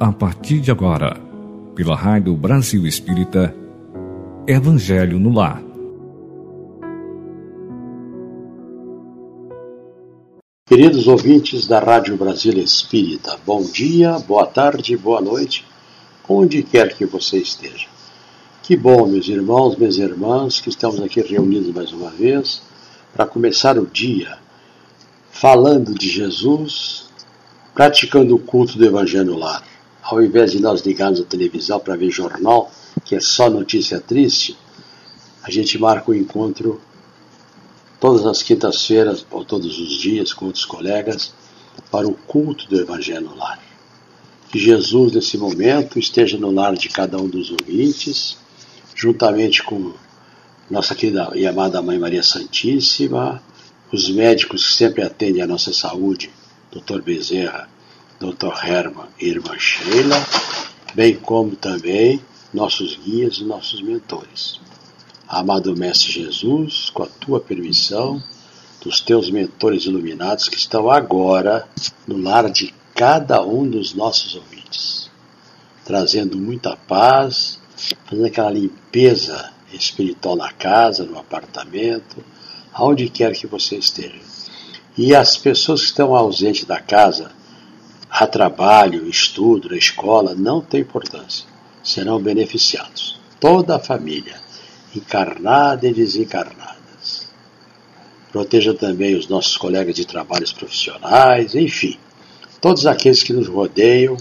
[0.00, 1.20] a partir de agora,
[1.74, 3.54] pela Rádio Brasil Espírita,
[4.46, 5.62] Evangelho no Lar.
[10.64, 15.66] Queridos ouvintes da Rádio Brasil Espírita, bom dia, boa tarde, boa noite,
[16.26, 17.86] onde quer que você esteja.
[18.62, 22.62] Que bom, meus irmãos, minhas irmãs, que estamos aqui reunidos mais uma vez
[23.12, 24.38] para começar o dia
[25.30, 27.10] falando de Jesus,
[27.74, 29.62] praticando o culto do Evangelho no lar.
[30.10, 32.68] Ao invés de nós ligarmos a televisão para ver jornal,
[33.04, 34.58] que é só notícia triste,
[35.40, 36.80] a gente marca o um encontro
[38.00, 41.32] todas as quintas-feiras ou todos os dias com outros colegas
[41.92, 43.62] para o culto do Evangelho no lar.
[44.50, 48.36] Que Jesus, nesse momento, esteja no lar de cada um dos ouvintes,
[48.96, 49.92] juntamente com
[50.68, 53.40] nossa querida e amada Mãe Maria Santíssima,
[53.92, 56.32] os médicos que sempre atendem a nossa saúde,
[56.72, 57.00] Dr.
[57.00, 57.68] Bezerra,
[58.20, 58.52] Dr.
[58.62, 60.26] Herman e Irmã Sheila,
[60.94, 62.20] bem como também
[62.52, 64.60] nossos guias e nossos mentores.
[65.26, 68.22] Amado Mestre Jesus, com a tua permissão,
[68.82, 71.66] dos teus mentores iluminados que estão agora
[72.06, 75.10] no lar de cada um dos nossos ouvintes,
[75.86, 77.58] trazendo muita paz,
[78.04, 82.22] fazendo aquela limpeza espiritual na casa, no apartamento,
[82.70, 84.20] aonde quer que você esteja.
[84.94, 87.39] E as pessoas que estão ausentes da casa,
[88.10, 91.46] a trabalho, estudo, escola, não tem importância.
[91.82, 93.18] Serão beneficiados.
[93.38, 94.36] Toda a família,
[94.94, 97.28] encarnada e desencarnadas.
[98.32, 101.98] Proteja também os nossos colegas de trabalhos profissionais, enfim,
[102.60, 104.16] todos aqueles que nos rodeiam,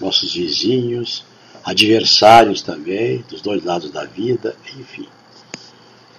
[0.00, 1.24] nossos vizinhos,
[1.62, 5.08] adversários também, dos dois lados da vida, enfim.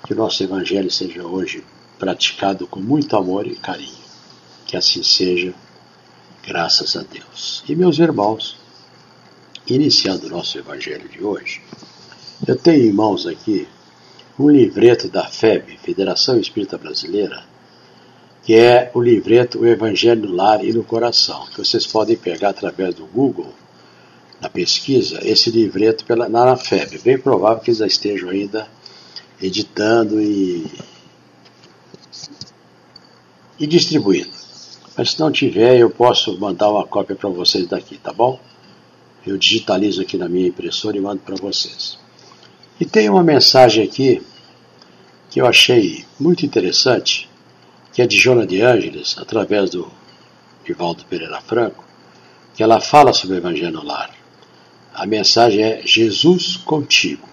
[0.05, 1.63] Que o nosso Evangelho seja hoje
[1.99, 4.05] praticado com muito amor e carinho.
[4.65, 5.53] Que assim seja,
[6.45, 7.63] graças a Deus.
[7.67, 8.57] E meus irmãos,
[9.67, 11.61] iniciando o nosso Evangelho de hoje,
[12.47, 13.67] eu tenho em mãos aqui
[14.37, 17.43] um livreto da FEB, Federação Espírita Brasileira,
[18.43, 22.49] que é o livreto O Evangelho no Lar e no Coração, que vocês podem pegar
[22.49, 23.53] através do Google,
[24.39, 26.99] na pesquisa, esse livreto pela, na FEB.
[26.99, 28.67] Bem provável que eles já estejam ainda
[29.41, 30.69] editando e
[33.57, 34.44] e distribuindo.
[34.97, 38.39] Mas se não tiver, eu posso mandar uma cópia para vocês daqui, tá bom?
[39.27, 41.99] Eu digitalizo aqui na minha impressora e mando para vocês.
[42.79, 44.21] E tem uma mensagem aqui
[45.29, 47.29] que eu achei muito interessante,
[47.91, 49.91] que é de Jona de Ângeles, através do
[50.67, 51.83] Ivaldo Pereira Franco,
[52.53, 54.11] que ela fala sobre o Evangelho no Lar.
[54.93, 57.27] A mensagem é Jesus contigo.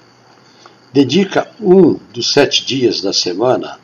[0.93, 3.79] Dedica um dos sete dias da semana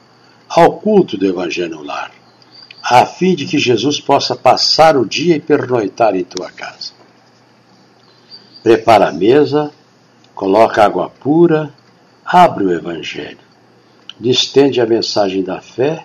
[0.49, 2.18] ao culto do Evangelho no Lar
[2.91, 6.93] a fim de que Jesus possa passar o dia e pernoitar em tua casa.
[8.63, 9.71] Prepara a mesa,
[10.35, 11.73] coloca água pura,
[12.25, 13.39] abre o Evangelho,
[14.19, 16.05] distende a mensagem da fé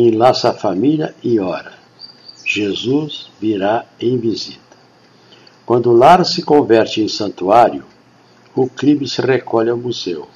[0.00, 1.72] enlaça a família e ora.
[2.44, 4.58] Jesus virá em visita.
[5.64, 7.84] Quando o lar se converte em santuário,
[8.54, 10.28] o crime se recolhe ao museu.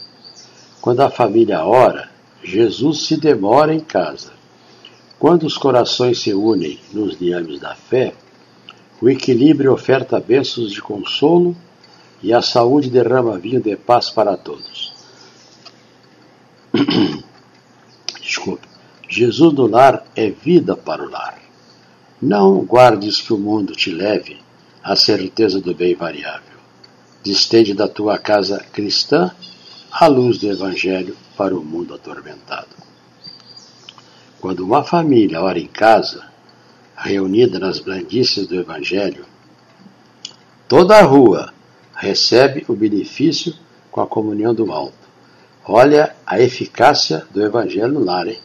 [0.81, 2.09] Quando a família ora,
[2.43, 4.38] Jesus se demora em casa.
[5.19, 8.15] Quando os corações se unem nos liames da fé,
[9.01, 11.57] o equilíbrio oferta bênçãos de consolo
[12.23, 14.93] e a saúde derrama vinho de paz para todos.
[18.23, 18.69] Desculpe.
[19.09, 21.41] Jesus no lar é vida para o lar.
[22.21, 24.39] Não guardes que o mundo te leve
[24.83, 26.59] à certeza do bem variável.
[27.23, 29.33] Distende da tua casa cristã
[29.91, 32.88] a luz do Evangelho para o mundo atormentado.
[34.41, 36.25] Quando uma família ora em casa,
[36.97, 39.25] reunida nas blandícias do Evangelho,
[40.69, 41.53] toda a rua
[41.93, 43.53] recebe o benefício
[43.91, 44.95] com a comunhão do alto.
[45.67, 48.29] Olha a eficácia do Evangelho no lar.
[48.29, 48.39] Hein?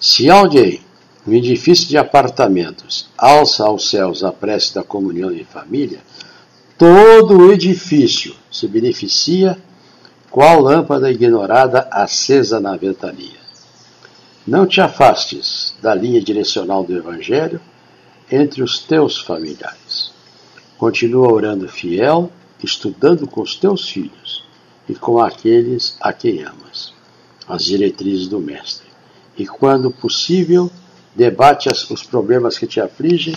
[0.00, 0.80] Se alguém,
[1.26, 6.00] no edifício de apartamentos, alça aos céus a prece da comunhão em família,
[6.78, 9.58] todo o edifício se beneficia
[10.30, 13.41] qual lâmpada ignorada acesa na ventania.
[14.44, 17.60] Não te afastes da linha direcional do Evangelho
[18.28, 20.10] entre os teus familiares.
[20.76, 24.44] Continua orando fiel, estudando com os teus filhos
[24.88, 26.92] e com aqueles a quem amas,
[27.46, 28.88] as diretrizes do Mestre.
[29.38, 30.68] E, quando possível,
[31.14, 33.36] debate os problemas que te afligem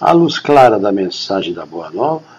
[0.00, 2.38] à luz clara da mensagem da Boa Nova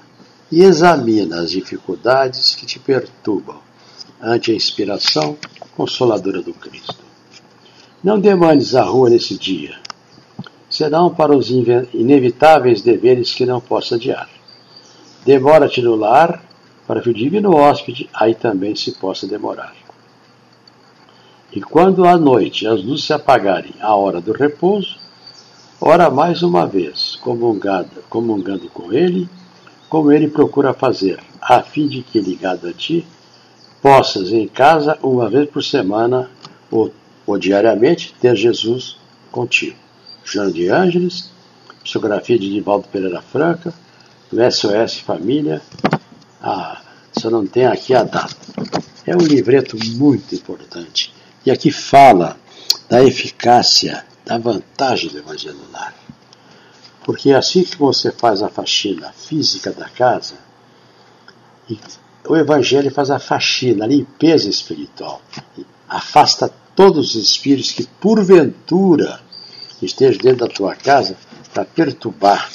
[0.50, 3.60] e examina as dificuldades que te perturbam
[4.22, 5.38] ante a inspiração
[5.75, 6.99] consoladora do Cristo.
[8.01, 9.75] Não demandes a rua nesse dia.
[10.69, 14.30] Serão para os inevitáveis deveres que não posso adiar.
[15.25, 16.42] demora-te no lar,
[16.88, 19.75] para que o divino hóspede aí também se possa demorar.
[21.51, 24.98] E quando à noite as luzes se apagarem à hora do repouso,
[25.81, 29.28] ora mais uma vez, comungando, comungando com ele,
[29.90, 33.06] como ele procura fazer, a fim de que, ligado a ti,
[33.81, 36.30] possas em casa, uma vez por semana
[36.72, 36.92] ou,
[37.30, 38.98] ou diariamente, ter Jesus
[39.31, 39.78] contigo.
[40.24, 41.30] João de Ângeles,
[41.84, 43.74] psicografia de Divaldo Pereira Franca,
[44.31, 45.62] do SOS Família.
[46.42, 46.81] Ah,
[47.12, 48.36] só não tem aqui a data.
[49.06, 51.14] É um livreto muito importante.
[51.46, 52.36] E aqui fala
[52.90, 55.94] da eficácia, da vantagem do Evangelho Lar.
[57.04, 60.36] Porque assim que você faz a faxina física da casa,
[62.28, 65.22] o Evangelho faz a faxina, a limpeza espiritual.
[65.88, 69.21] Afasta todos os espíritos que, porventura,
[69.81, 71.18] estejam dentro da tua casa
[71.54, 72.50] para perturbar,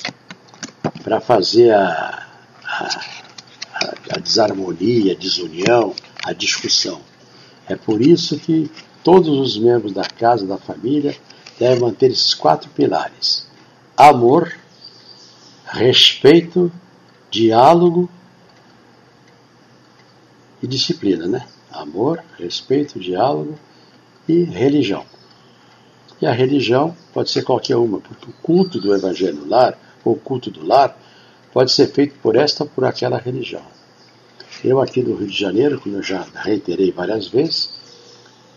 [1.02, 2.26] para fazer a,
[2.64, 3.00] a,
[4.10, 5.94] a desarmonia, a desunião,
[6.24, 7.00] a discussão.
[7.68, 8.70] É por isso que
[9.02, 11.16] todos os membros da casa, da família,
[11.58, 13.46] devem manter esses quatro pilares:
[13.96, 14.54] amor,
[15.66, 16.70] respeito,
[17.30, 18.08] diálogo
[20.62, 21.46] e disciplina, né?
[21.70, 23.58] Amor, respeito, diálogo
[24.28, 25.04] e religião.
[26.20, 30.50] E a religião pode ser qualquer uma, porque o culto do evangelho lar, ou culto
[30.50, 30.98] do lar,
[31.52, 33.62] pode ser feito por esta ou por aquela religião.
[34.64, 37.74] Eu aqui do Rio de Janeiro, como eu já reiterei várias vezes,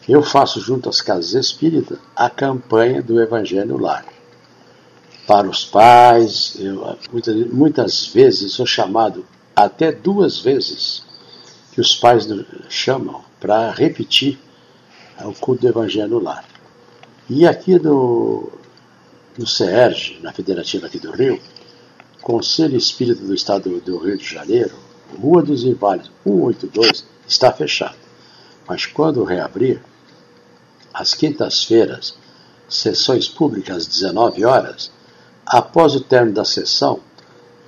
[0.08, 4.06] eu faço junto às casas espíritas a campanha do Evangelho Lar.
[5.25, 11.04] Para os pais, eu, muitas, muitas vezes sou chamado até duas vezes
[11.74, 12.25] que os pais
[12.69, 14.40] chamam para repetir
[15.25, 16.46] o culto do Evangelho Lar.
[17.30, 18.52] E aqui no,
[19.38, 21.40] no CERJ, na Federativa aqui do Rio,
[22.22, 24.75] Conselho Espírita do Estado do Rio de Janeiro,
[25.19, 27.96] Rua dos Inválidos 182 está fechado.
[28.68, 29.81] Mas quando reabrir,
[30.94, 32.16] às quintas-feiras,
[32.68, 34.92] sessões públicas às 19 horas,
[35.46, 37.00] após o término da sessão,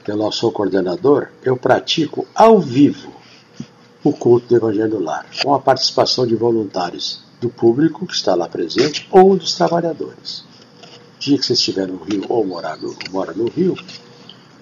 [0.03, 3.13] pelo nosso coordenador, eu pratico ao vivo
[4.03, 8.47] o culto do Evangelho Lar, com a participação de voluntários do público que está lá
[8.47, 10.43] presente ou dos trabalhadores.
[11.19, 13.75] Dia que você estiver no Rio ou morar no, mora no Rio,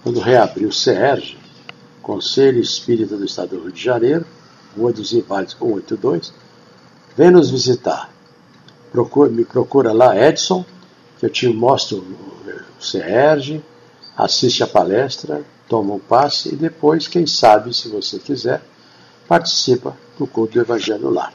[0.03, 1.37] quando reabrir o CERJ,
[2.01, 4.25] Conselho Espírita do Estado do Rio de Janeiro,
[4.75, 6.33] Rua dos Inválidos 182.
[7.15, 8.11] Vem nos visitar.
[8.91, 10.63] Procura, me procura lá, Edson,
[11.19, 13.61] que eu te mostro o CERG,
[14.15, 18.61] assiste a palestra, toma um passe e depois, quem sabe, se você quiser,
[19.27, 21.33] participa do culto do Evangelho lá.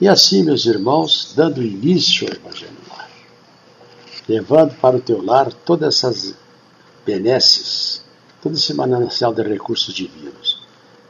[0.00, 3.08] E assim, meus irmãos, dando início ao Evangelho lá,
[4.28, 6.34] levando para o teu lar todas essas
[7.04, 8.04] benesses
[8.46, 10.62] todo esse manancial de recursos divinos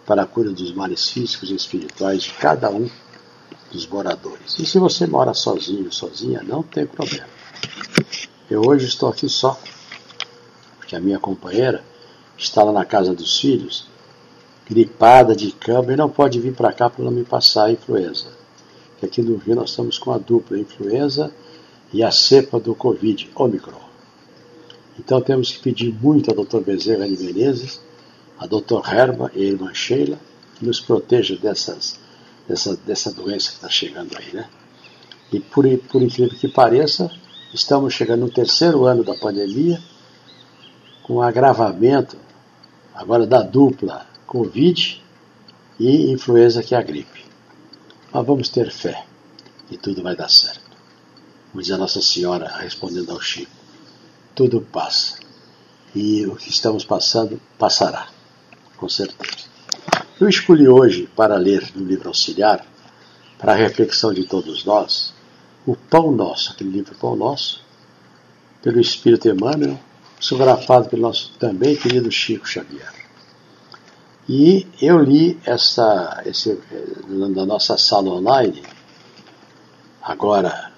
[0.07, 2.89] para a cura dos males físicos e espirituais de cada um
[3.71, 4.59] dos moradores.
[4.59, 7.29] E se você mora sozinho, sozinha, não tem problema.
[8.49, 9.61] Eu hoje estou aqui só,
[10.79, 11.85] porque a minha companheira
[12.39, 13.87] está lá na casa dos filhos,
[14.67, 18.29] gripada de cama e não pode vir para cá para não me passar a influenza.
[18.99, 21.33] Que aqui no Rio nós estamos com a dupla influenza
[21.93, 23.87] e a cepa do Covid, Omicron.
[24.99, 26.61] Então temos que pedir muito ao Dr.
[26.61, 27.81] Bezerra de Menezes,
[28.39, 28.81] a Dr.
[28.87, 30.19] Herma e a irmã Sheila,
[30.55, 31.99] que nos proteja dessas,
[32.49, 34.49] dessa, dessa doença que está chegando aí, né?
[35.33, 37.11] E por, por incrível que pareça,
[37.53, 39.81] estamos chegando no terceiro ano da pandemia,
[41.03, 42.17] com agravamento
[42.95, 45.03] agora da dupla Covid
[45.79, 47.16] e influenza que é a gripe.
[48.17, 49.05] Mas vamos ter fé
[49.71, 50.71] e tudo vai dar certo.
[51.53, 53.53] Como diz a Nossa Senhora respondendo ao Chico
[54.35, 55.19] tudo passa.
[55.95, 58.09] E o que estamos passando passará,
[58.79, 59.49] com certeza.
[60.19, 62.67] Eu escolhi hoje para ler no livro auxiliar,
[63.37, 65.13] para a reflexão de todos nós,
[65.67, 67.63] o Pão Nosso, aquele livro Pão Nosso,
[68.63, 69.79] pelo Espírito Emmanuel,
[70.19, 72.96] psicografado pelo nosso também querido Chico Xavier.
[74.29, 76.59] E eu li essa, esse,
[77.09, 78.63] na nossa sala online,
[80.03, 80.73] agora,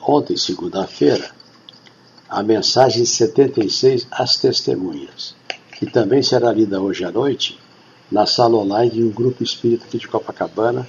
[0.00, 1.30] ontem, segunda-feira,
[2.28, 5.34] a mensagem 76 às testemunhas,
[5.78, 7.58] que também será lida hoje à noite
[8.10, 10.86] na sala online de um grupo espírita aqui de Copacabana,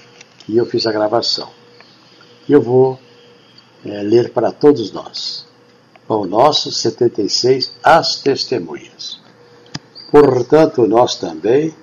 [0.48, 1.50] e eu fiz a gravação.
[2.48, 3.00] Eu vou
[3.86, 5.46] é, ler para todos nós.
[6.06, 9.23] Pão Nosso 76 às testemunhas.
[10.14, 11.74] Portanto, nós também,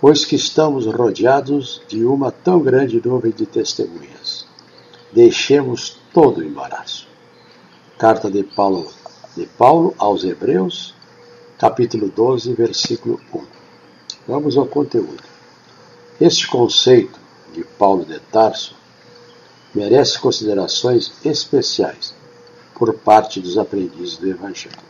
[0.00, 4.46] pois que estamos rodeados de uma tão grande nuvem de testemunhas,
[5.12, 7.08] deixemos todo o embaraço
[7.98, 8.88] Carta de Paulo,
[9.36, 10.94] de Paulo aos Hebreus,
[11.58, 13.42] capítulo 12, versículo 1.
[14.28, 15.24] Vamos ao conteúdo.
[16.20, 17.18] Este conceito
[17.52, 18.76] de Paulo de Tarso
[19.74, 22.14] merece considerações especiais
[22.76, 24.85] por parte dos aprendizes do Evangelho.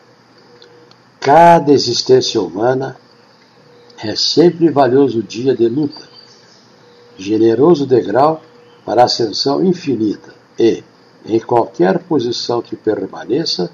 [1.27, 2.97] Cada existência humana
[4.01, 6.03] é sempre valioso dia de luta,
[7.19, 8.41] generoso degrau
[8.85, 10.85] para ascensão infinita e,
[11.25, 13.73] em qualquer posição que permaneça,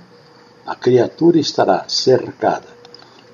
[0.65, 2.69] a criatura estará cercada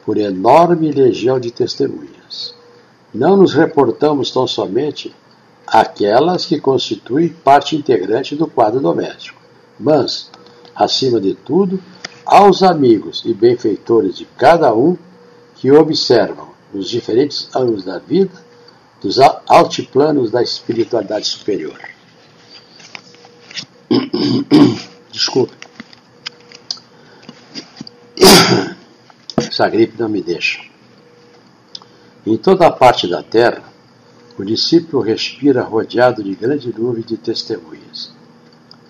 [0.05, 2.57] por enorme legião de testemunhas.
[3.15, 5.15] Não nos reportamos tão somente
[5.65, 9.41] aquelas que constituem parte integrante do quadro doméstico,
[9.79, 10.29] mas,
[10.75, 11.81] acima de tudo,
[12.29, 14.99] aos amigos e benfeitores de cada um
[15.55, 18.45] que observam os diferentes ângulos da vida
[19.01, 19.19] dos
[19.49, 21.81] altiplanos da espiritualidade superior.
[25.11, 25.55] Desculpe.
[29.39, 30.61] Essa gripe não me deixa.
[32.27, 33.65] Em toda a parte da terra,
[34.37, 38.13] o discípulo respira rodeado de grande nuvem de testemunhas,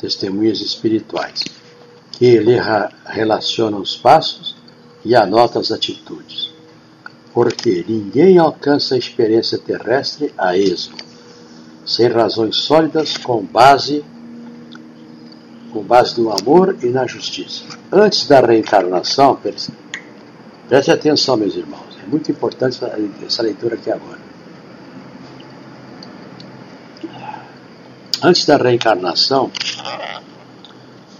[0.01, 1.45] testemunhas espirituais,
[2.19, 2.59] que lhe
[3.07, 4.57] relacionam os passos
[5.05, 6.53] e anota as atitudes.
[7.33, 10.97] Porque ninguém alcança a experiência terrestre a esmo,
[11.87, 14.05] sem razões sólidas com base
[15.73, 17.63] com base no amor e na justiça.
[17.93, 22.81] Antes da reencarnação, preste atenção, meus irmãos, é muito importante
[23.27, 24.29] essa leitura aqui agora.
[28.23, 29.51] antes da reencarnação,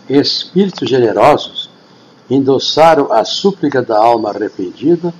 [0.09, 1.69] espíritos generosos
[2.31, 5.13] endossaram a súplica da alma arrependida,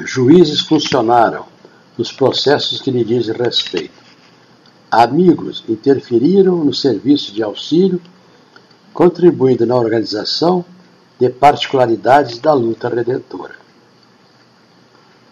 [0.00, 1.46] juízes funcionaram
[1.96, 3.98] nos processos que lhe dizem respeito,
[4.90, 8.00] amigos interferiram no serviço de auxílio,
[8.92, 10.64] contribuindo na organização
[11.18, 13.56] de particularidades da luta redentora.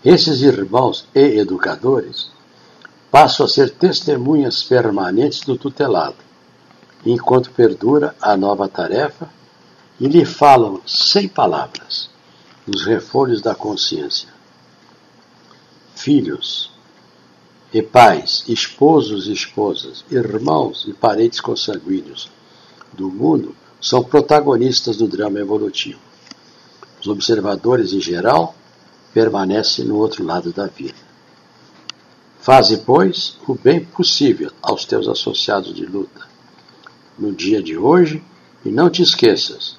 [0.05, 2.31] Esses irmãos e educadores
[3.11, 6.25] passam a ser testemunhas permanentes do tutelado,
[7.07, 9.31] enquanto perdura a nova tarefa
[10.01, 12.11] e lhe falam sem palavras
[12.67, 14.29] nos refolhos da consciência.
[15.95, 16.71] Filhos
[17.73, 22.29] e pais, esposos e esposas, irmãos e parentes consanguíneos
[22.93, 26.01] do mundo são protagonistas do drama evolutivo.
[27.01, 28.55] Os observadores, em geral,
[29.15, 31.07] permanecem no outro lado da vida.
[32.41, 36.36] Faze, pois, o bem possível aos teus associados de luta
[37.18, 38.23] no dia de hoje
[38.64, 39.76] e não te esqueças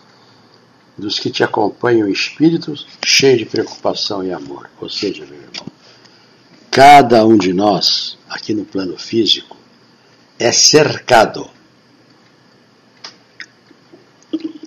[0.98, 4.70] dos que te acompanham espíritos cheios de preocupação e amor.
[4.82, 5.68] Ou seja, meu irmão,
[6.72, 9.56] cada um de nós, aqui no plano físico,
[10.40, 11.50] é cercado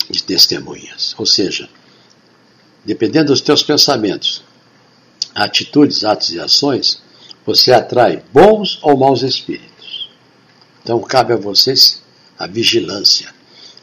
[0.09, 1.15] de testemunhas.
[1.19, 1.69] Ou seja,
[2.85, 4.43] dependendo dos teus pensamentos,
[5.35, 7.03] atitudes, atos e ações,
[7.45, 10.11] você atrai bons ou maus espíritos.
[10.83, 12.00] Então cabe a vocês
[12.41, 13.33] a vigilância,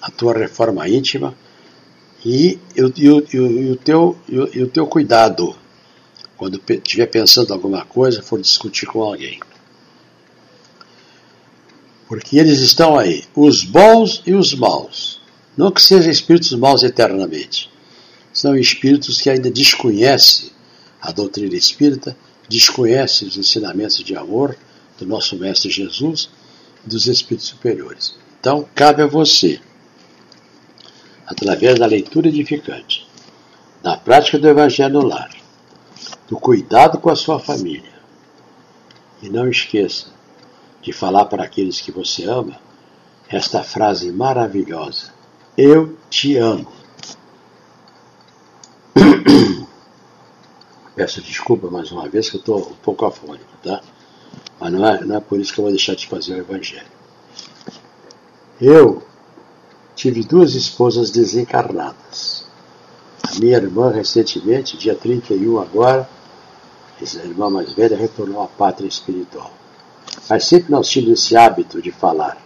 [0.02, 1.34] a tua reforma íntima
[2.26, 5.56] e, e, e, e o, teu, e, o teu cuidado
[6.36, 9.40] quando estiver pensando alguma coisa, for discutir com alguém.
[12.08, 15.22] Porque eles estão aí, os bons e os maus.
[15.56, 17.72] Não que sejam espíritos maus eternamente.
[18.34, 20.52] São espíritos que ainda desconhecem
[21.02, 22.18] a doutrina espírita
[22.50, 24.58] desconhece os ensinamentos de amor
[24.98, 26.30] do nosso Mestre Jesus
[26.86, 28.16] e dos Espíritos Superiores.
[28.40, 29.60] Então, cabe a você,
[31.26, 33.08] através da leitura edificante,
[33.82, 35.30] da prática do Evangelho no lar,
[36.28, 37.98] do cuidado com a sua família,
[39.22, 40.08] e não esqueça
[40.82, 42.60] de falar para aqueles que você ama
[43.28, 45.12] esta frase maravilhosa:
[45.58, 46.72] Eu te amo.
[50.96, 53.82] Peço desculpa mais uma vez que eu estou um pouco afônico, tá?
[54.60, 56.97] Mas não é, não é por isso que eu vou deixar de fazer o Evangelho.
[58.60, 59.04] Eu
[59.96, 62.46] tive duas esposas desencarnadas.
[63.24, 66.10] A minha irmã, recentemente, dia 31 agora,
[67.00, 69.52] essa irmã mais velha, retornou à pátria espiritual.
[70.28, 72.38] Mas sempre nós tínhamos esse hábito de falar.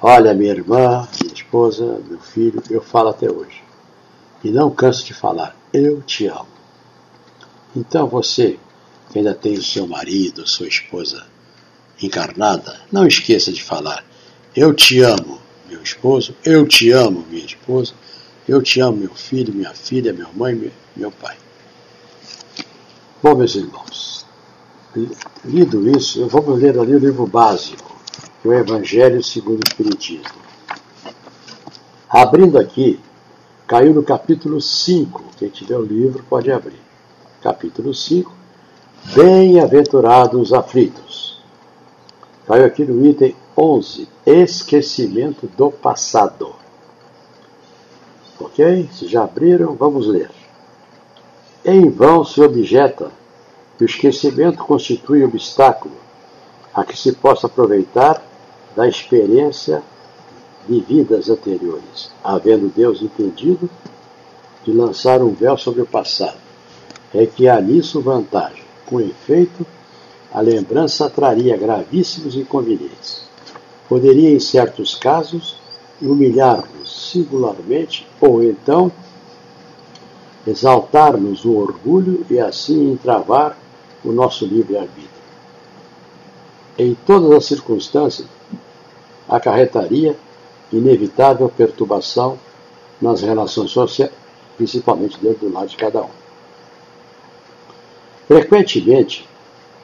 [0.00, 3.62] Olha, minha irmã, minha esposa, meu filho, eu falo até hoje.
[4.44, 6.46] E não canso de falar, eu te amo.
[7.74, 8.58] Então você,
[9.10, 11.26] que ainda tem o seu marido, sua esposa
[12.00, 14.04] encarnada, não esqueça de falar:
[14.56, 17.92] Eu te amo, meu esposo, eu te amo, minha esposa,
[18.46, 21.36] eu te amo, meu filho, minha filha, minha mãe, meu pai.
[23.20, 24.24] Bom, meus irmãos,
[25.44, 27.96] lido isso, vamos ler ali o livro básico,
[28.40, 30.44] que é o Evangelho segundo o Espiritismo.
[32.08, 33.00] Abrindo aqui,
[33.66, 36.80] caiu no capítulo 5, Quem tiver o livro pode abrir.
[37.42, 38.32] Capítulo 5.
[39.16, 41.42] Bem-aventurados aflitos.
[42.46, 44.08] Caiu aqui no item 11.
[44.26, 46.54] Esquecimento do passado.
[48.38, 48.88] Ok?
[48.92, 50.30] Se já abriram, vamos ler.
[51.64, 53.10] Em vão se objeta
[53.78, 55.94] que o esquecimento constitui obstáculo
[56.74, 58.22] a que se possa aproveitar
[58.74, 59.82] da experiência
[60.68, 63.70] de vidas anteriores, havendo Deus entendido
[64.64, 66.38] de lançar um véu sobre o passado.
[67.14, 68.64] É que há nisso vantagem.
[68.86, 69.64] Com efeito,
[70.32, 73.23] a lembrança traria gravíssimos inconvenientes.
[73.88, 75.56] Poderia, em certos casos,
[76.00, 78.90] humilhar-nos singularmente ou então
[80.46, 83.56] exaltar-nos o orgulho e assim entravar
[84.04, 85.08] o nosso livre-arbítrio.
[86.78, 88.26] Em todas as circunstâncias,
[89.28, 90.16] acarretaria
[90.72, 92.38] inevitável perturbação
[93.00, 94.12] nas relações sociais,
[94.56, 96.10] principalmente dentro do lado de cada um.
[98.26, 99.28] Frequentemente,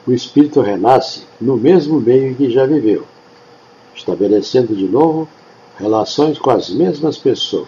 [0.05, 3.05] o espírito renasce no mesmo meio em que já viveu,
[3.95, 5.27] estabelecendo de novo
[5.77, 7.67] relações com as mesmas pessoas,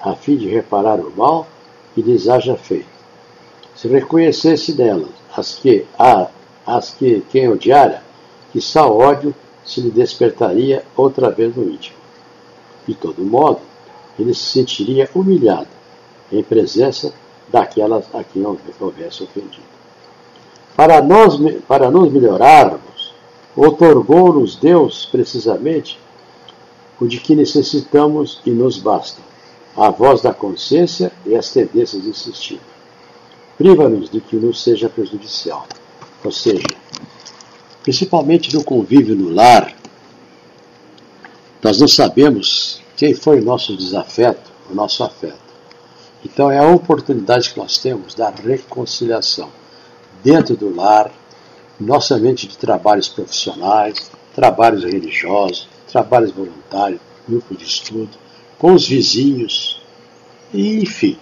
[0.00, 1.46] a fim de reparar o mal
[1.94, 2.86] que lhes haja feito.
[3.74, 6.28] Se reconhecesse nelas as que, a,
[6.66, 8.02] as que quem odiara,
[8.52, 9.34] que só ódio
[9.64, 11.96] se lhe despertaria outra vez no íntimo.
[12.86, 13.60] De todo modo,
[14.18, 15.68] ele se sentiria humilhado
[16.30, 17.12] em presença
[17.48, 18.44] daquelas a quem
[18.80, 19.74] houvesse ofendido.
[20.76, 23.03] Para nós, para nos melhorarmos,
[23.56, 25.98] otorgou-nos Deus, precisamente,
[27.00, 29.20] o de que necessitamos e nos basta,
[29.76, 32.64] a voz da consciência e as tendências insistivas.
[33.56, 35.66] Priva-nos de que nos seja prejudicial,
[36.24, 36.66] ou seja,
[37.82, 39.76] principalmente no convívio no lar,
[41.62, 45.44] nós não sabemos quem foi o nosso desafeto, o nosso afeto.
[46.24, 49.50] Então é a oportunidade que nós temos da reconciliação
[50.22, 51.10] dentro do lar,
[51.78, 58.10] nossa mente de trabalhos profissionais, trabalhos religiosos, trabalhos voluntários, grupo de estudo,
[58.58, 59.80] com os vizinhos,
[60.52, 61.18] e, enfim.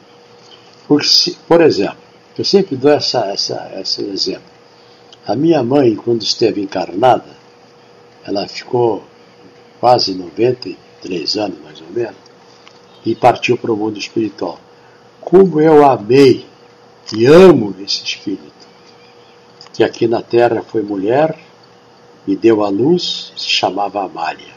[0.86, 1.96] Por exemplo,
[2.36, 4.50] eu sempre dou essa, essa, esse exemplo.
[5.26, 7.30] A minha mãe, quando esteve encarnada,
[8.24, 9.02] ela ficou
[9.80, 12.16] quase 93 anos, mais ou menos,
[13.04, 14.58] e partiu para o mundo espiritual.
[15.20, 16.46] Como eu amei
[17.14, 18.51] e amo esse espírito,
[19.72, 21.38] que aqui na Terra foi mulher,
[22.26, 24.52] me deu a luz, se chamava Amália.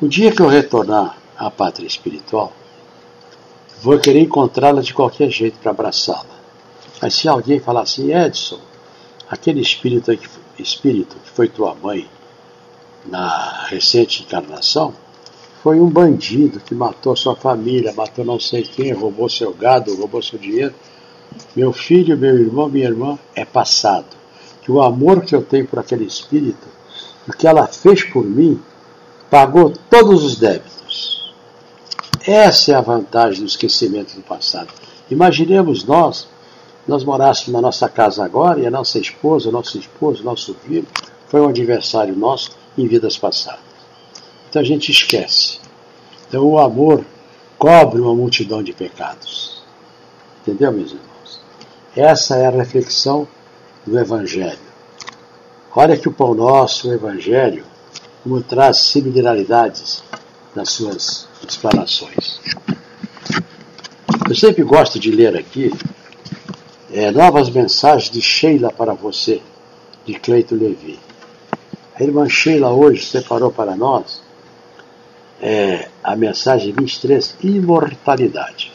[0.00, 2.52] O dia que eu retornar à pátria espiritual,
[3.80, 6.38] vou querer encontrá-la de qualquer jeito para abraçá-la.
[7.00, 8.60] Mas se alguém falar assim, Edson,
[9.28, 10.16] aquele espírito,
[10.58, 12.08] espírito que foi tua mãe,
[13.06, 14.92] na recente encarnação,
[15.62, 20.22] foi um bandido que matou sua família, matou não sei quem, roubou seu gado, roubou
[20.22, 20.74] seu dinheiro.
[21.54, 24.06] Meu filho, meu irmão, minha irmã, é passado.
[24.62, 26.66] Que o amor que eu tenho por aquele espírito,
[27.26, 28.60] o que ela fez por mim,
[29.30, 31.32] pagou todos os débitos.
[32.26, 34.68] Essa é a vantagem do esquecimento do passado.
[35.10, 36.28] Imaginemos nós,
[36.86, 40.86] nós morássemos na nossa casa agora e a nossa esposa, nosso esposo, nosso filho,
[41.28, 43.60] foi um adversário nosso em vidas passadas.
[44.48, 45.58] Então a gente esquece.
[46.28, 47.04] Então o amor
[47.58, 49.62] cobre uma multidão de pecados.
[50.42, 51.07] Entendeu, meus irmãos?
[51.98, 53.26] Essa é a reflexão
[53.84, 54.56] do Evangelho.
[55.74, 57.64] Olha que o pão nosso, o Evangelho,
[58.22, 60.04] como traz similaridades
[60.54, 62.40] nas suas explanações.
[64.28, 65.72] Eu sempre gosto de ler aqui
[66.92, 69.42] é, Novas Mensagens de Sheila para Você,
[70.04, 71.00] de Cleito Levi.
[71.96, 74.22] A irmã Sheila hoje separou para nós
[75.42, 78.72] é, a mensagem 23, imortalidade.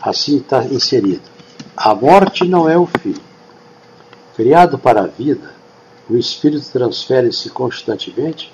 [0.00, 1.36] Assim está inserido.
[1.80, 3.14] A morte não é o fim.
[4.34, 5.54] Criado para a vida,
[6.10, 8.52] o espírito transfere-se constantemente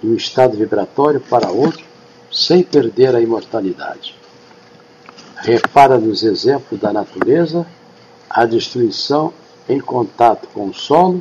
[0.00, 1.84] de um estado vibratório para outro,
[2.30, 4.14] sem perder a imortalidade.
[5.38, 7.66] Repara nos exemplos da natureza,
[8.30, 9.34] a destruição
[9.68, 11.20] em contato com o solo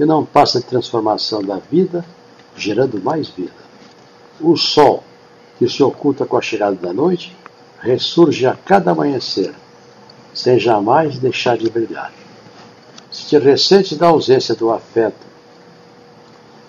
[0.00, 2.02] e não passa de transformação da vida,
[2.56, 3.52] gerando mais vida.
[4.40, 5.04] O sol,
[5.58, 7.36] que se oculta com a chegada da noite,
[7.78, 9.54] ressurge a cada amanhecer,
[10.32, 12.12] sem jamais deixar de brilhar.
[13.10, 15.26] Se te ressentes da ausência do afeto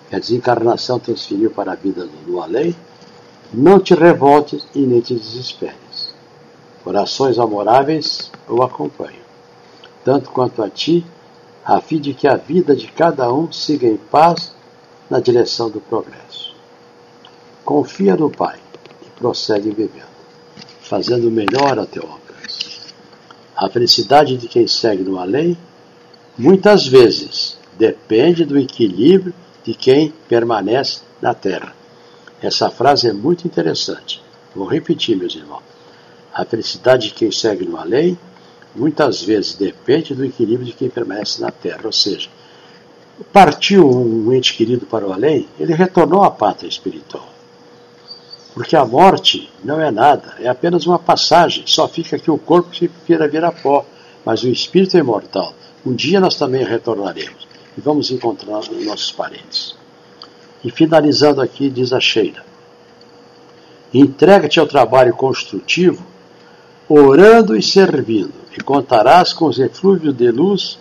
[0.08, 2.76] que a desencarnação transferiu para a vida do além,
[3.52, 6.14] não te revoltes e nem te desesperes.
[6.82, 9.24] Corações amoráveis o acompanham,
[10.04, 11.04] tanto quanto a ti
[11.64, 14.52] a fim de que a vida de cada um siga em paz
[15.08, 16.54] na direção do progresso.
[17.64, 18.58] Confia no Pai
[19.02, 20.04] e prossegue vivendo,
[20.82, 22.23] fazendo melhor a teu alcance.
[23.64, 25.56] A felicidade de quem segue no além,
[26.36, 29.32] muitas vezes, depende do equilíbrio
[29.64, 31.74] de quem permanece na terra.
[32.42, 34.22] Essa frase é muito interessante.
[34.54, 35.62] Vou repetir, meus irmãos.
[36.34, 38.18] A felicidade de quem segue no além,
[38.76, 41.80] muitas vezes depende do equilíbrio de quem permanece na terra.
[41.84, 42.28] Ou seja,
[43.32, 47.33] partiu um ente querido para o além, ele retornou à pátria espiritual.
[48.54, 52.70] Porque a morte não é nada, é apenas uma passagem, só fica que o corpo
[52.70, 53.84] que vira vira pó,
[54.24, 55.52] mas o espírito é imortal.
[55.84, 59.76] Um dia nós também retornaremos e vamos encontrar nossos parentes.
[60.62, 62.44] E finalizando aqui, diz a Sheila:
[63.92, 66.02] entrega-te ao trabalho construtivo,
[66.88, 70.78] orando e servindo, e contarás com os eflúvios de luz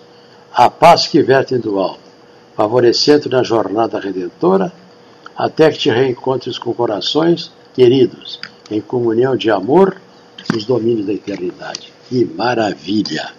[0.53, 2.03] a paz que vertem do alto
[2.55, 4.71] favorecendo na jornada redentora,
[5.35, 9.99] até que te reencontres com corações queridos, em comunhão de amor
[10.53, 11.91] nos domínios da eternidade.
[12.07, 13.33] Que maravilha!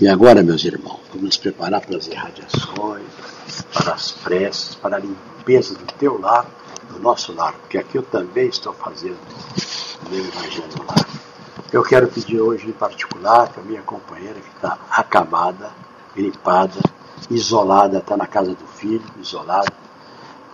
[0.00, 3.04] E agora, meus irmãos, vamos nos preparar para as irradiações,
[3.72, 6.46] para as preces, para a limpeza do teu lar,
[6.90, 9.18] do nosso lar, porque aqui eu também estou fazendo
[10.04, 10.64] o meu evangelho.
[11.72, 15.70] Eu quero pedir hoje em particular para a minha companheira que está acamada,
[16.14, 16.80] gripada,
[17.30, 19.72] isolada, está na casa do filho, isolada,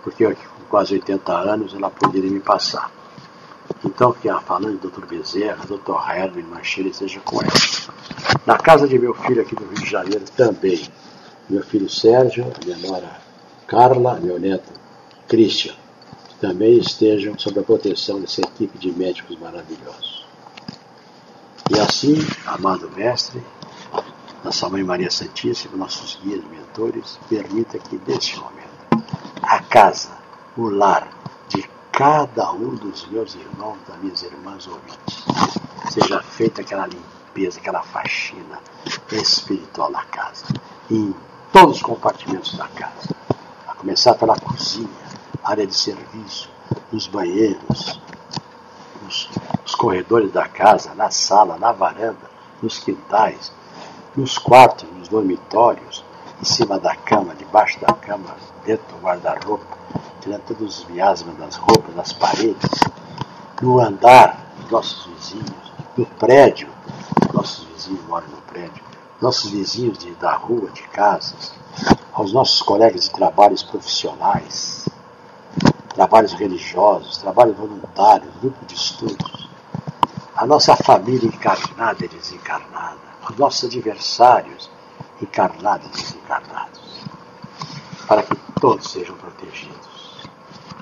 [0.03, 2.89] porque eu, com quase 80 anos ela poderia me passar.
[3.83, 5.05] Então, que a falando do Dr.
[5.05, 6.09] Bezerra, Dr.
[6.09, 7.51] Herman Mancheira esteja com ela.
[8.45, 10.81] Na casa de meu filho aqui do Rio de Janeiro também.
[11.49, 13.19] Meu filho Sérgio, minha nora
[13.67, 14.71] Carla, meu neto
[15.27, 15.73] Christian.
[16.39, 20.25] Também estejam sob a proteção dessa equipe de médicos maravilhosos.
[21.69, 23.43] E assim, amado mestre,
[24.43, 28.71] nossa Mãe Maria Santíssima, nossos guias, mentores, permita que neste momento
[29.41, 30.20] a casa,
[30.57, 31.07] o lar
[31.47, 35.25] de cada um dos meus irmãos, das minhas irmãs ouvintes,
[35.89, 38.59] seja feita aquela limpeza, aquela faxina
[39.11, 40.45] espiritual na casa,
[40.89, 41.15] em
[41.51, 43.15] todos os compartimentos da casa,
[43.67, 44.89] a começar pela cozinha,
[45.43, 46.49] área de serviço,
[46.91, 48.01] nos banheiros,
[49.01, 49.29] nos,
[49.61, 52.29] nos corredores da casa, na sala, na varanda,
[52.61, 53.51] nos quintais,
[54.15, 56.03] nos quartos, nos dormitórios,
[56.41, 59.77] em cima da cama, debaixo da cama, dentro do guarda-roupa,
[60.19, 62.69] tirando todos os miasmas das roupas, das paredes,
[63.61, 66.67] no andar dos nossos vizinhos, no prédio,
[67.31, 68.83] nossos vizinhos moram no prédio,
[69.21, 71.53] nossos vizinhos de, da rua, de casas,
[72.11, 74.89] aos nossos colegas de trabalhos profissionais,
[75.89, 79.47] trabalhos religiosos, trabalhos voluntários, grupo de estudos,
[80.35, 84.69] a nossa família encarnada e desencarnada os nossos adversários,
[85.21, 86.81] encarnados e desencarnados,
[88.07, 90.27] para que todos sejam protegidos.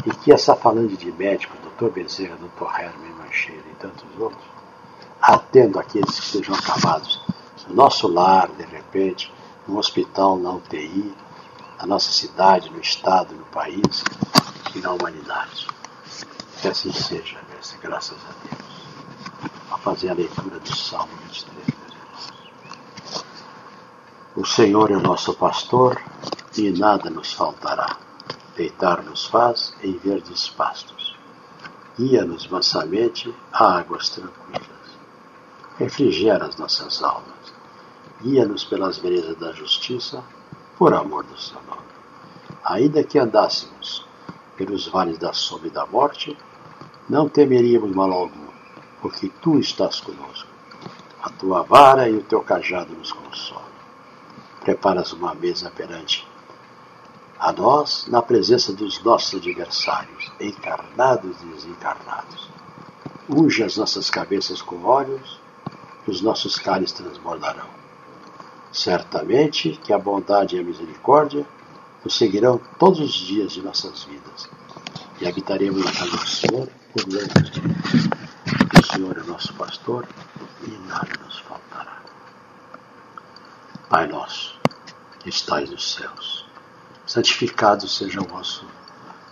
[0.06, 1.91] E que essa falando de médico, Dr.
[1.91, 2.80] Bezerra, Dr.
[2.80, 4.43] Herman Mancheira e tantos outros,
[5.21, 7.21] atendo aqueles que sejam acabados
[7.67, 9.32] no nosso lar, de repente,
[9.67, 11.13] no hospital, na UTI,
[11.78, 14.04] na nossa cidade, no estado, no país
[14.73, 15.67] e na humanidade.
[16.62, 17.39] Que assim seja,
[17.82, 19.52] graças a Deus.
[19.71, 21.78] A fazer a leitura do Salmo 23.
[24.35, 25.99] O Senhor é nosso pastor
[26.55, 27.97] e nada nos faltará.
[28.55, 31.17] Deitar-nos faz em verdes pastos.
[31.97, 34.69] Guia-nos mansamente a águas tranquilas.
[35.79, 37.53] Refrigera as nossas almas.
[38.21, 40.23] Guia-nos pelas veredas da justiça,
[40.77, 41.89] por amor do seu nome.
[42.63, 44.05] Ainda que andássemos
[44.55, 46.37] pelos vales da sombra e da morte,
[47.09, 48.47] não temeríamos mal algum,
[49.01, 50.47] porque tu estás conosco.
[51.19, 53.68] A tua vara e o teu cajado nos consolam
[54.61, 56.27] preparas uma mesa perante
[57.39, 62.49] a nós na presença dos nossos adversários, encarnados e desencarnados.
[63.29, 65.39] Unge as nossas cabeças com óleos
[66.05, 67.67] e os nossos cálices transbordarão.
[68.71, 71.45] Certamente que a bondade e a misericórdia
[72.03, 74.49] nos seguirão todos os dias de nossas vidas
[75.21, 78.09] e habitaremos na casa do Senhor por longos dias.
[78.79, 80.07] O Senhor é nosso pastor
[80.67, 81.88] e nada nos faltará.
[83.89, 84.56] Pai nosso,
[85.19, 86.45] que estais nos céus,
[87.08, 88.63] santificado seja o vosso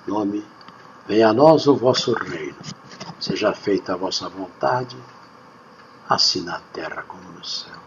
[0.08, 0.44] nome,
[1.06, 2.58] venha a nós o vosso reino,
[3.20, 4.98] seja feita a vossa vontade,
[6.10, 7.80] assim na terra como no céu.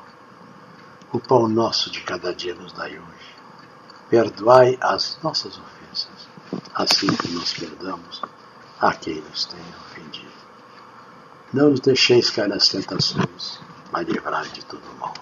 [1.13, 3.37] O pão nosso de cada dia nos dai hoje.
[4.09, 6.29] Perdoai as nossas ofensas,
[6.73, 8.23] assim como nós perdamos
[8.81, 10.31] a quem nos tem ofendido.
[11.53, 13.59] Não nos deixeis cair nas tentações,
[13.91, 15.13] mas livrai de todo mal.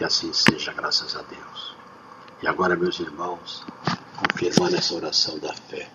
[0.00, 1.74] Que assim seja, graças a Deus.
[2.42, 3.62] E agora, meus irmãos,
[4.16, 5.90] confirmando essa oração da fé.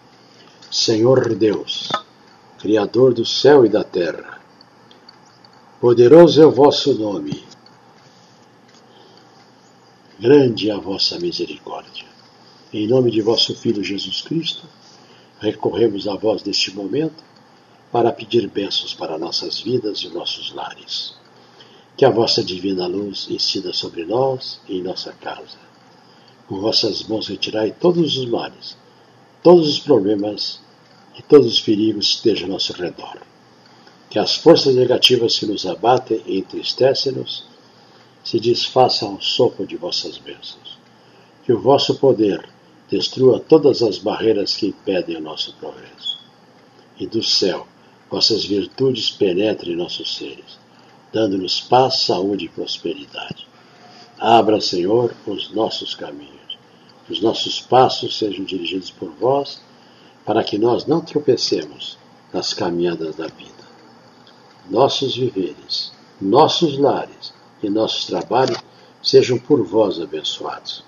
[0.69, 1.89] Senhor Deus,
[2.59, 4.39] Criador do céu e da terra,
[5.81, 7.43] poderoso é o vosso nome,
[10.19, 12.05] grande é a vossa misericórdia.
[12.71, 14.67] Em nome de vosso Filho Jesus Cristo,
[15.39, 17.23] recorremos a vós neste momento
[17.91, 21.24] para pedir bênçãos para nossas vidas e nossos lares.
[21.97, 25.57] Que a vossa divina luz incida sobre nós e em nossa casa.
[26.47, 28.77] Com vossas mãos retirai todos os males,
[29.41, 30.59] todos os problemas
[31.17, 33.17] e todos os perigos estejam ao nosso redor.
[34.09, 37.45] Que as forças negativas que nos abatem e entristecem-nos
[38.23, 40.77] se desfaçam ao sopro de vossas bênçãos.
[41.43, 42.47] Que o vosso poder
[42.89, 46.19] destrua todas as barreiras que impedem o nosso progresso.
[46.99, 47.67] E do céu,
[48.09, 50.59] vossas virtudes penetrem nossos seres,
[51.11, 53.47] dando-nos paz, saúde e prosperidade.
[54.17, 56.57] Abra, Senhor, os nossos caminhos,
[57.05, 59.61] que os nossos passos sejam dirigidos por vós,
[60.25, 61.97] para que nós não tropecemos
[62.33, 63.53] nas caminhadas da vida.
[64.69, 68.57] Nossos viveres, nossos lares e nossos trabalhos
[69.01, 70.83] sejam por vós abençoados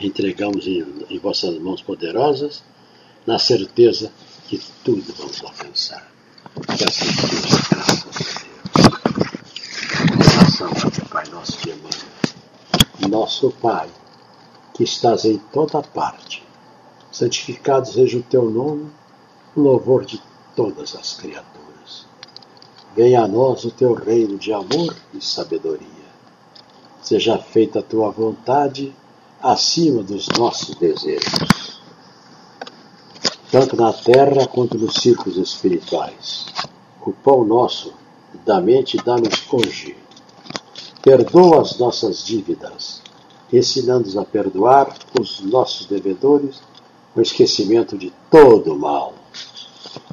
[0.00, 2.62] entregamos em, em vossas mãos poderosas,
[3.26, 4.12] na certeza
[4.48, 6.10] que tudo vamos alcançar.
[6.76, 8.66] Que assim seja, graças a Deus.
[10.36, 12.06] Oração para Pai nosso de Emmanuel.
[13.16, 13.88] Nosso Pai,
[14.74, 16.44] que estás em toda parte,
[17.10, 18.90] santificado seja o teu nome,
[19.56, 20.22] o louvor de
[20.54, 22.06] todas as criaturas.
[22.94, 25.88] Venha a nós o teu reino de amor e sabedoria.
[27.00, 28.94] Seja feita a tua vontade
[29.42, 31.80] acima dos nossos desejos,
[33.50, 36.44] tanto na terra quanto nos círculos espirituais.
[37.00, 37.94] O pão nosso
[38.44, 39.96] da mente dá-nos hoje.
[41.00, 43.05] Perdoa as nossas dívidas,
[43.52, 46.60] ensinando-nos a perdoar os nossos devedores
[47.14, 49.14] com esquecimento de todo o mal.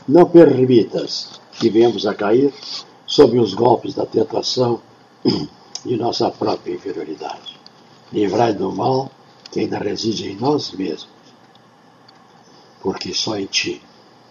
[0.08, 2.54] Não permitas que venhamos a cair
[3.06, 4.82] sob os golpes da tentação
[5.86, 7.54] e nossa própria inferioridade
[8.14, 9.12] livrai do mal
[9.52, 11.10] que ainda reside em nós mesmos.
[12.82, 13.82] Porque só em Ti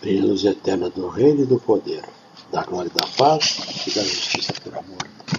[0.00, 2.04] brilha luz eterna do reino e do poder,
[2.50, 4.98] da glória e da paz e da justiça por amor.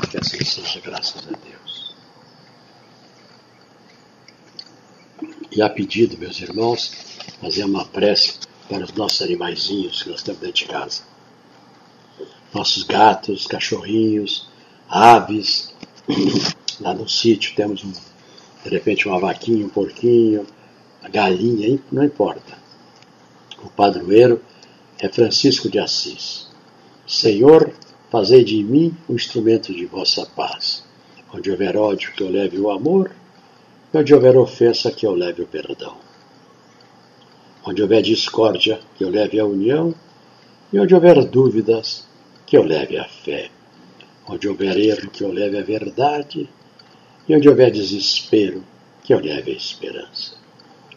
[0.10, 1.63] Que assim seja, graças a Deus.
[5.56, 6.92] E a pedido, meus irmãos,
[7.40, 11.04] fazer uma prece para os nossos animaizinhos que nós temos dentro de casa.
[12.52, 14.48] Nossos gatos, cachorrinhos,
[14.90, 15.72] aves.
[16.82, 17.92] Lá no sítio temos um
[18.64, 20.48] de repente uma vaquinha, um porquinho,
[21.04, 22.58] a galinha, não importa.
[23.62, 24.42] O padroeiro
[24.98, 26.48] é Francisco de Assis.
[27.06, 27.72] Senhor,
[28.10, 30.84] fazei de mim um instrumento de vossa paz.
[31.32, 33.12] Onde houver ódio, que eu leve o amor,
[34.00, 35.98] onde houver ofensa, que eu leve o perdão.
[37.66, 39.94] Onde houver discórdia, que eu leve a união,
[40.72, 42.08] e onde houver dúvidas,
[42.46, 43.50] que eu leve a fé.
[44.28, 46.50] Onde houver erro, que eu leve a verdade,
[47.28, 48.64] e onde houver desespero,
[49.04, 50.36] que eu leve a esperança.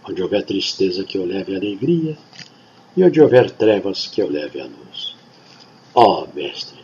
[0.09, 2.17] Onde houver tristeza, que eu leve a alegria.
[2.97, 5.17] E onde houver trevas, que eu leve a luz.
[5.95, 6.79] Ó oh, Mestre,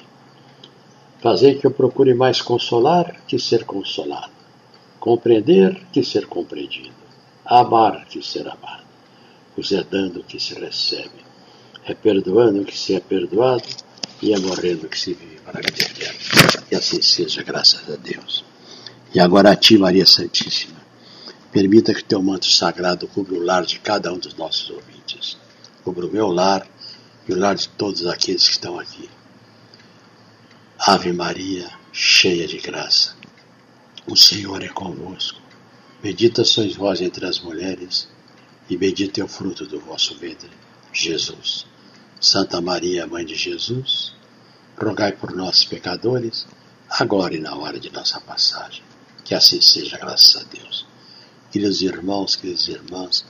[1.21, 4.33] fazei que eu procure mais consolar que ser consolado,
[5.03, 6.95] compreender que ser compreendido,
[7.45, 8.85] amar que ser amado,
[9.53, 11.25] pois é dando que se recebe,
[11.85, 13.65] é perdoando que se é perdoado
[14.23, 16.65] e é morrendo que se vive para a vida eterna.
[16.71, 18.45] E assim seja, graças a Deus.
[19.13, 20.81] E agora a Ti, Maria Santíssima,
[21.51, 25.37] permita que Teu manto sagrado cubra o lar de cada um dos nossos ouvintes.
[25.83, 26.65] Cubra o meu lar
[27.29, 29.11] e o lar de todos aqueles que estão aqui.
[30.79, 33.17] Ave Maria, cheia de graça,
[34.07, 35.41] o Senhor é convosco.
[36.03, 38.09] Bendita sois vós entre as mulheres,
[38.69, 40.51] e bendito é o fruto do vosso ventre,
[40.93, 41.67] Jesus.
[42.21, 44.13] Santa Maria, Mãe de Jesus,
[44.77, 46.47] rogai por nós, pecadores,
[46.89, 48.83] agora e na hora de nossa passagem.
[49.25, 50.85] Que assim seja, graças a Deus.
[51.53, 53.25] Queridos irmãos, queridas irmãs,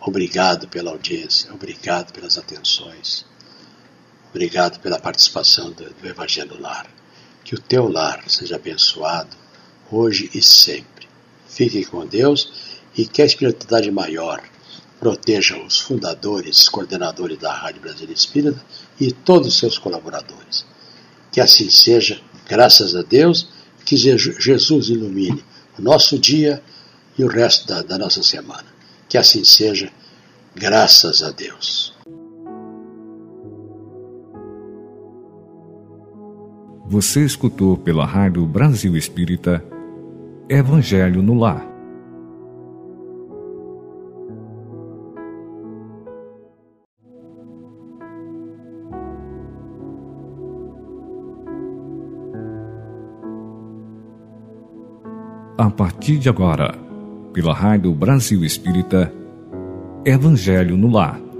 [0.00, 3.24] obrigado pela audiência, obrigado pelas atenções,
[4.30, 6.86] obrigado pela participação do, Evangelho Lar.
[7.42, 9.41] Que o teu lar seja abençoado
[9.92, 11.06] hoje e sempre.
[11.48, 12.52] Fique com Deus
[12.96, 14.42] e que a espiritualidade maior
[14.98, 18.64] proteja os fundadores, coordenadores da Rádio Brasileira Espírita
[19.00, 20.64] e todos os seus colaboradores.
[21.30, 23.48] Que assim seja, graças a Deus
[23.84, 25.44] que Jesus ilumine
[25.78, 26.62] o nosso dia
[27.18, 28.66] e o resto da, da nossa semana.
[29.08, 29.90] Que assim seja,
[30.54, 31.92] graças a Deus.
[36.88, 39.71] Você escutou pela Rádio Brasil Espírita
[40.52, 41.66] Evangelho no Lar
[55.56, 56.74] a partir de agora,
[57.32, 59.10] pela Rádio Brasil Espírita,
[60.04, 61.31] Evangelho no Lar.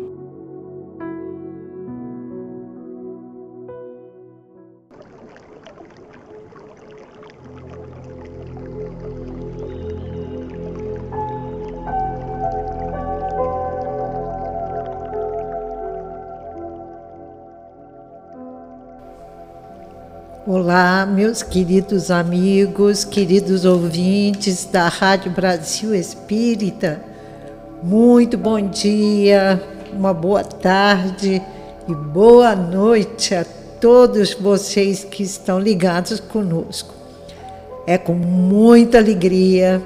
[20.65, 27.03] Olá, meus queridos amigos, queridos ouvintes da Rádio Brasil Espírita.
[27.83, 29.61] Muito bom dia,
[29.93, 31.43] uma boa tarde
[31.89, 33.45] e boa noite a
[33.81, 36.95] todos vocês que estão ligados conosco.
[37.85, 39.83] É com muita alegria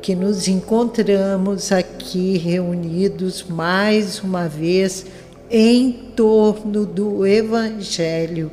[0.00, 5.04] que nos encontramos aqui reunidos mais uma vez
[5.50, 8.50] em torno do Evangelho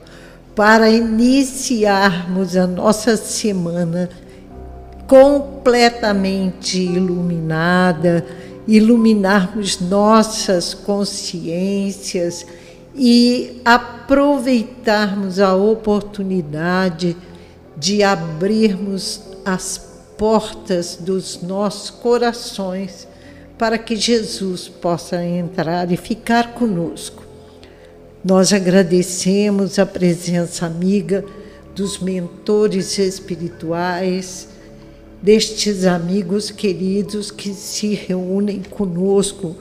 [0.56, 4.10] para iniciarmos a nossa semana
[5.08, 8.26] completamente iluminada,
[8.68, 12.46] iluminarmos nossas consciências
[12.96, 17.18] e aproveitarmos a oportunidade
[17.76, 19.78] de abrirmos as
[20.18, 23.08] portas dos nossos corações
[23.58, 27.23] para que Jesus possa entrar e ficar conosco.
[28.24, 31.26] Nós agradecemos a presença amiga
[31.76, 34.48] dos mentores espirituais,
[35.22, 39.58] destes amigos queridos que se reúnem conosco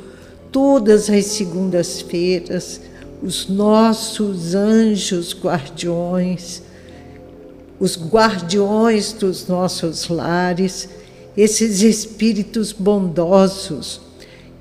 [0.53, 2.81] todas as segundas-feiras,
[3.21, 6.63] os nossos anjos guardiões,
[7.81, 10.89] os guardiões dos nossos lares,
[11.37, 14.01] esses espíritos bondosos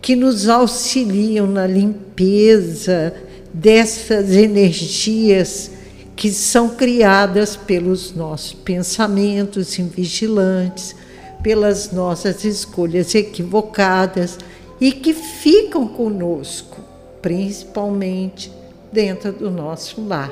[0.01, 3.13] que nos auxiliam na limpeza
[3.53, 5.71] dessas energias
[6.15, 10.95] que são criadas pelos nossos pensamentos invigilantes,
[11.41, 14.37] pelas nossas escolhas equivocadas
[14.79, 16.79] e que ficam conosco,
[17.21, 18.51] principalmente
[18.91, 20.31] dentro do nosso lar.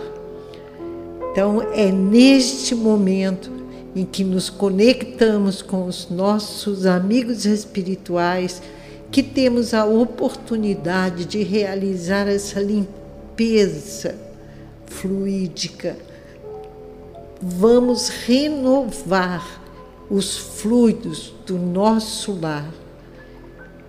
[1.31, 3.51] Então, é neste momento
[3.95, 8.61] em que nos conectamos com os nossos amigos espirituais
[9.11, 12.98] que temos a oportunidade de realizar essa limpeza
[13.39, 14.15] limpeza
[14.85, 15.97] fluídica.
[17.41, 19.61] Vamos renovar
[20.09, 22.69] os fluidos do nosso lar,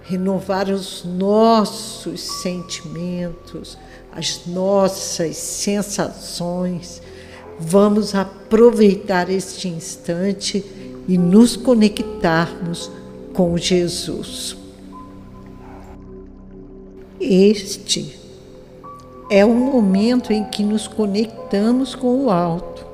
[0.03, 3.77] renovar os nossos sentimentos,
[4.13, 7.03] as nossas sensações.
[7.59, 10.65] Vamos aproveitar este instante
[11.09, 12.91] e nos conectarmos
[13.33, 14.57] com Jesus.
[17.21, 18.20] Este
[19.31, 22.85] é o momento em que nos conectamos com o alto.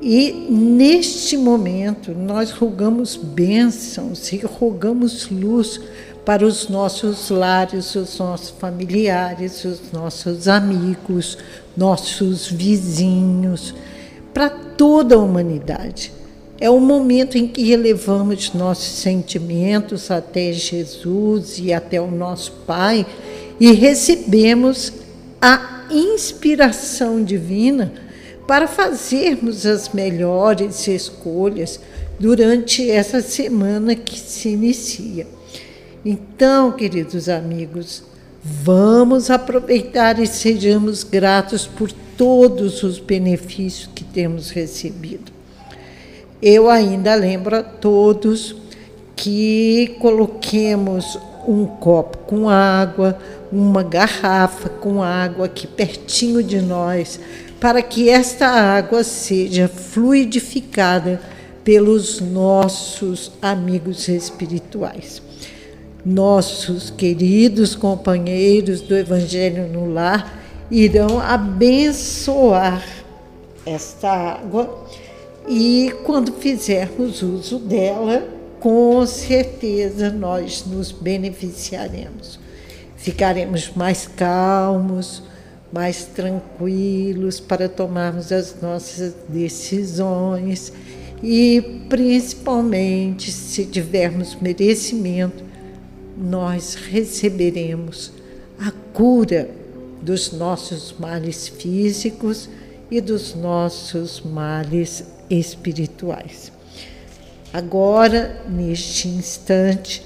[0.00, 5.80] E neste momento nós rogamos bênçãos e rogamos luz
[6.24, 11.36] para os nossos lares, os nossos familiares, os nossos amigos,
[11.76, 13.74] nossos vizinhos,
[14.32, 16.12] para toda a humanidade.
[16.58, 23.04] É o momento em que elevamos nossos sentimentos até Jesus e até o nosso Pai
[23.58, 24.99] e recebemos
[25.40, 27.92] a inspiração divina
[28.46, 31.80] para fazermos as melhores escolhas
[32.18, 35.26] durante essa semana que se inicia.
[36.04, 38.02] Então, queridos amigos,
[38.42, 45.32] vamos aproveitar e sejamos gratos por todos os benefícios que temos recebido.
[46.42, 48.56] Eu ainda lembro a todos
[49.14, 53.18] que coloquemos um copo com água,
[53.52, 57.18] uma garrafa com água aqui pertinho de nós,
[57.60, 61.20] para que esta água seja fluidificada
[61.64, 65.20] pelos nossos amigos espirituais.
[66.04, 70.40] Nossos queridos companheiros do Evangelho no Lar
[70.70, 72.82] irão abençoar
[73.66, 74.86] esta água
[75.46, 78.26] e, quando fizermos uso dela,
[78.60, 82.38] com certeza nós nos beneficiaremos.
[83.00, 85.22] Ficaremos mais calmos,
[85.72, 90.70] mais tranquilos para tomarmos as nossas decisões
[91.22, 95.42] e, principalmente, se tivermos merecimento,
[96.14, 98.12] nós receberemos
[98.58, 99.48] a cura
[100.02, 102.50] dos nossos males físicos
[102.90, 106.52] e dos nossos males espirituais.
[107.50, 110.04] Agora, neste instante,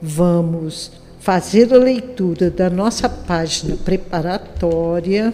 [0.00, 5.32] vamos fazer a leitura da nossa página preparatória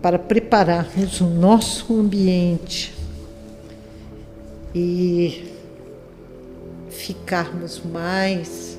[0.00, 2.94] para prepararmos o nosso ambiente
[4.74, 5.52] e
[6.88, 8.78] ficarmos mais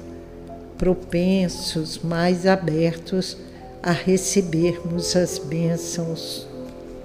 [0.78, 3.38] propensos, mais abertos
[3.84, 6.48] a recebermos as bênçãos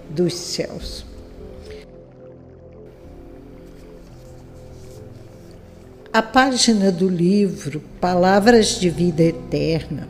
[0.09, 1.06] dos céus.
[6.17, 10.09] A página do livro Palavras de Vida Eterna,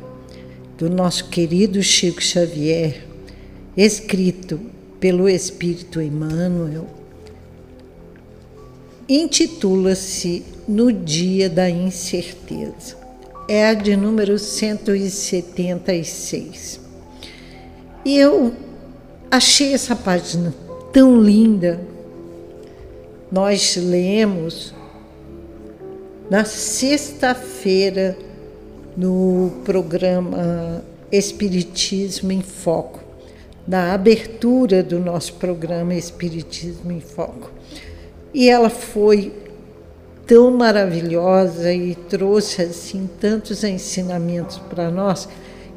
[0.78, 3.04] do nosso querido Chico Xavier,
[3.76, 4.60] escrito
[5.00, 6.86] pelo Espírito Emmanuel,
[9.08, 12.96] intitula-se No Dia da Incerteza.
[13.48, 16.80] É a de número 176.
[18.04, 18.54] E eu
[19.28, 20.54] achei essa página
[20.92, 21.80] tão linda.
[23.32, 24.75] Nós lemos
[26.30, 28.16] na sexta-feira
[28.96, 33.00] no programa Espiritismo em Foco,
[33.66, 37.50] na abertura do nosso programa Espiritismo em Foco.
[38.34, 39.32] E ela foi
[40.26, 45.28] tão maravilhosa e trouxe assim tantos ensinamentos para nós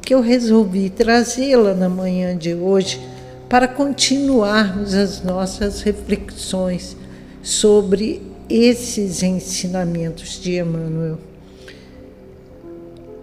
[0.02, 3.00] que eu resolvi trazê-la na manhã de hoje
[3.48, 6.96] para continuarmos as nossas reflexões
[7.42, 11.18] sobre esses ensinamentos de Emmanuel.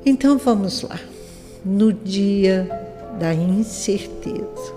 [0.05, 0.99] Então vamos lá.
[1.65, 2.69] No dia
[3.19, 4.73] da incerteza.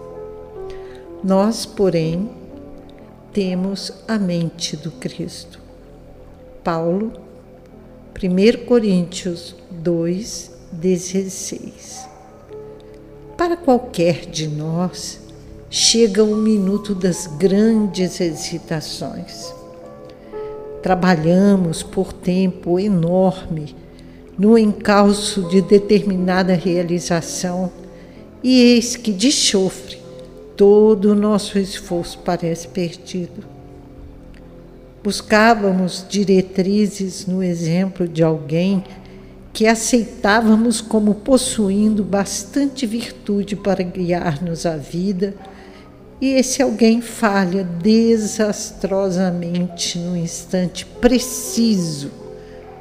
[1.23, 2.29] Nós, porém,
[3.33, 5.61] temos a mente do Cristo.
[6.65, 7.13] Paulo,
[8.21, 12.09] 1 Coríntios 2, 16.
[13.37, 15.21] Para qualquer de nós,
[15.71, 19.60] chega o minuto das grandes hesitações.
[20.83, 23.75] Trabalhamos por tempo enorme
[24.39, 27.71] no encalço de determinada realização
[28.43, 29.99] e eis que de chofre
[30.57, 33.45] todo o nosso esforço parece perdido.
[35.03, 38.85] Buscávamos diretrizes no exemplo de alguém
[39.53, 45.35] que aceitávamos como possuindo bastante virtude para guiar-nos à vida,
[46.21, 52.13] e esse alguém falha desastrosamente no instante preciso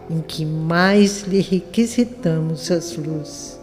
[0.09, 3.59] em que mais lhe requisitamos as luzes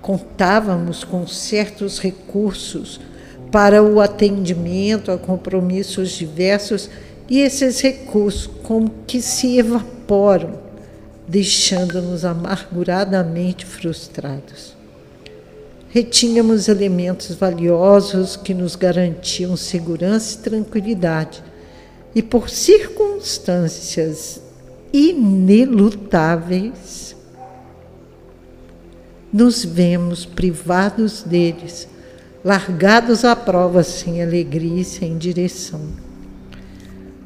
[0.00, 3.00] contávamos com certos recursos
[3.52, 6.88] para o atendimento a compromissos diversos
[7.28, 10.58] e esses recursos como que se evaporam,
[11.28, 14.79] deixando-nos amarguradamente frustrados.
[15.92, 21.42] Retínhamos elementos valiosos que nos garantiam segurança e tranquilidade,
[22.14, 24.40] e por circunstâncias
[24.92, 27.16] inelutáveis,
[29.32, 31.88] nos vemos privados deles,
[32.44, 35.80] largados à prova sem alegria e sem direção.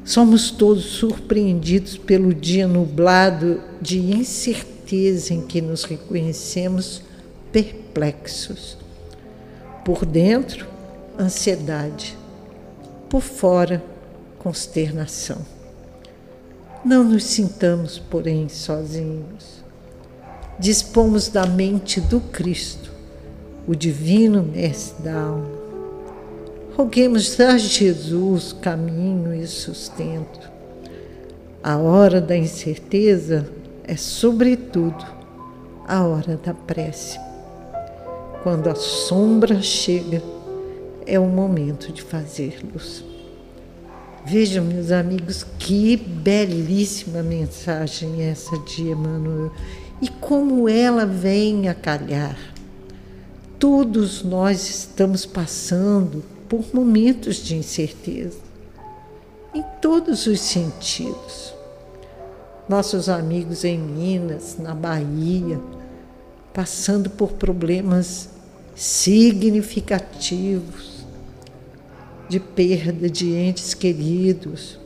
[0.03, 7.04] Somos todos surpreendidos pelo dia nublado de incerteza em que nos reconhecemos
[7.63, 8.77] perplexos.
[9.83, 10.67] Por dentro,
[11.17, 12.17] ansiedade.
[13.09, 13.83] Por fora,
[14.39, 15.37] consternação.
[16.83, 19.65] Não nos sintamos, porém, sozinhos
[20.57, 22.91] dispomos da mente do Cristo,
[23.67, 25.65] o divino mestre da alma.
[26.75, 30.51] Roguemos a Jesus caminho e sustento.
[31.63, 33.49] A hora da incerteza
[33.83, 35.05] é, sobretudo,
[35.87, 37.19] a hora da prece.
[38.45, 40.21] Quando a sombra chega,
[41.03, 43.03] é o momento de fazer luz.
[44.23, 49.51] Vejam, meus amigos, que belíssima mensagem essa de Emmanuel
[49.99, 52.37] e como ela vem a calhar.
[53.57, 58.37] Todos nós estamos passando por momentos de incerteza,
[59.55, 61.51] em todos os sentidos.
[62.69, 65.59] Nossos amigos em Minas, na Bahia,
[66.53, 68.34] passando por problemas
[68.75, 71.03] significativos
[72.29, 74.79] de perda de entes queridos,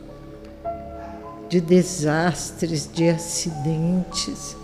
[1.49, 4.55] de desastres, de acidentes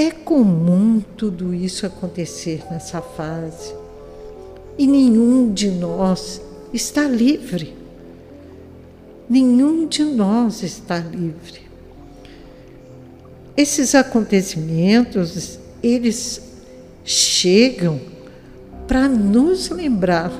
[0.00, 3.74] é comum tudo isso acontecer nessa fase
[4.78, 6.40] e nenhum de nós
[6.72, 7.76] está livre.
[9.28, 11.60] Nenhum de nós está livre.
[13.56, 16.40] Esses acontecimentos, eles
[17.10, 18.00] chegam
[18.86, 20.30] para nos lembrar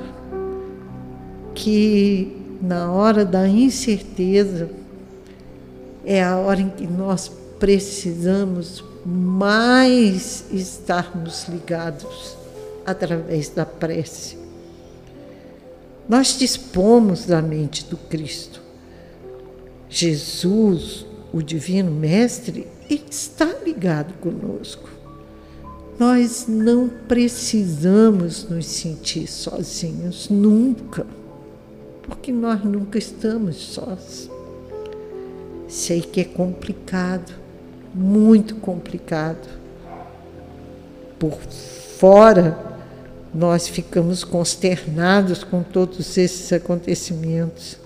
[1.52, 4.70] que na hora da incerteza
[6.04, 12.36] é a hora em que nós precisamos mais estarmos ligados
[12.86, 14.38] através da prece.
[16.08, 18.62] nós dispomos da mente do Cristo.
[19.88, 24.99] Jesus, o Divino Mestre, está ligado conosco.
[26.00, 31.06] Nós não precisamos nos sentir sozinhos, nunca,
[32.04, 34.30] porque nós nunca estamos sós.
[35.68, 37.30] Sei que é complicado,
[37.94, 39.46] muito complicado.
[41.18, 41.38] Por
[41.98, 42.58] fora,
[43.34, 47.76] nós ficamos consternados com todos esses acontecimentos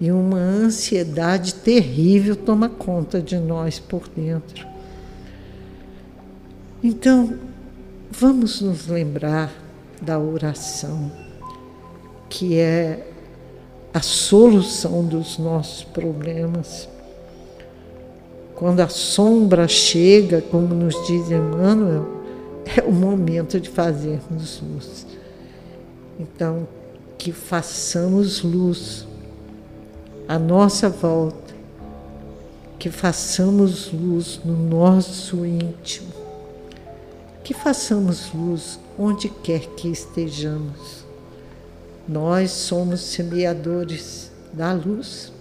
[0.00, 4.75] e uma ansiedade terrível toma conta de nós por dentro.
[6.82, 7.38] Então,
[8.10, 9.52] vamos nos lembrar
[10.00, 11.10] da oração,
[12.28, 13.10] que é
[13.94, 16.88] a solução dos nossos problemas.
[18.54, 22.06] Quando a sombra chega, como nos diz Emmanuel,
[22.76, 25.06] é o momento de fazermos luz.
[26.18, 26.68] Então,
[27.16, 29.06] que façamos luz
[30.28, 31.54] à nossa volta,
[32.78, 36.05] que façamos luz no nosso íntimo,
[37.46, 41.06] que façamos luz onde quer que estejamos.
[42.08, 45.32] Nós somos semeadores da luz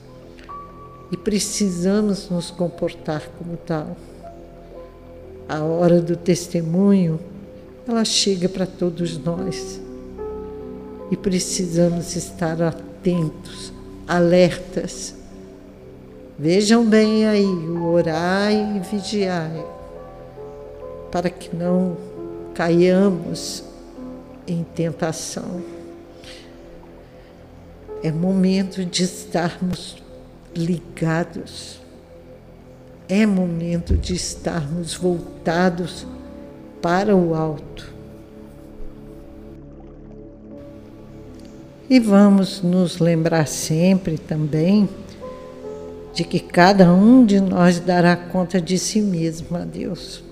[1.12, 3.98] e precisamos nos comportar como tal
[5.50, 7.20] a hora do testemunho,
[7.88, 9.82] ela chega para todos nós.
[11.10, 13.74] E precisamos estar atentos,
[14.08, 15.16] alertas.
[16.38, 19.66] Vejam bem aí, o orai e vigiai,
[21.16, 21.96] para que não
[22.54, 23.64] caiamos
[24.46, 25.64] em tentação.
[28.04, 29.96] É momento de estarmos
[30.54, 31.80] ligados
[33.08, 36.06] é momento de estarmos voltados
[36.82, 37.94] para o alto.
[41.90, 44.90] E vamos nos lembrar sempre também
[46.14, 50.25] de que cada um de nós dará conta de si mesmo a Deus.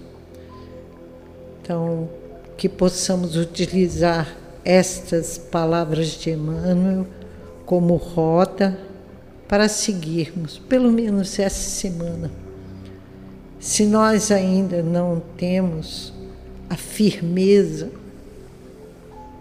[1.63, 2.09] Então,
[2.57, 4.35] que possamos utilizar
[4.65, 7.07] estas palavras de Emmanuel
[7.65, 8.77] como rota
[9.47, 12.29] para seguirmos, pelo menos essa semana.
[13.61, 16.13] Se nós ainda não temos
[16.69, 17.89] a firmeza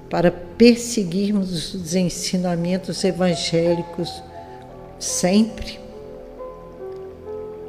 [0.09, 4.23] para perseguirmos os ensinamentos evangélicos
[4.97, 5.81] sempre,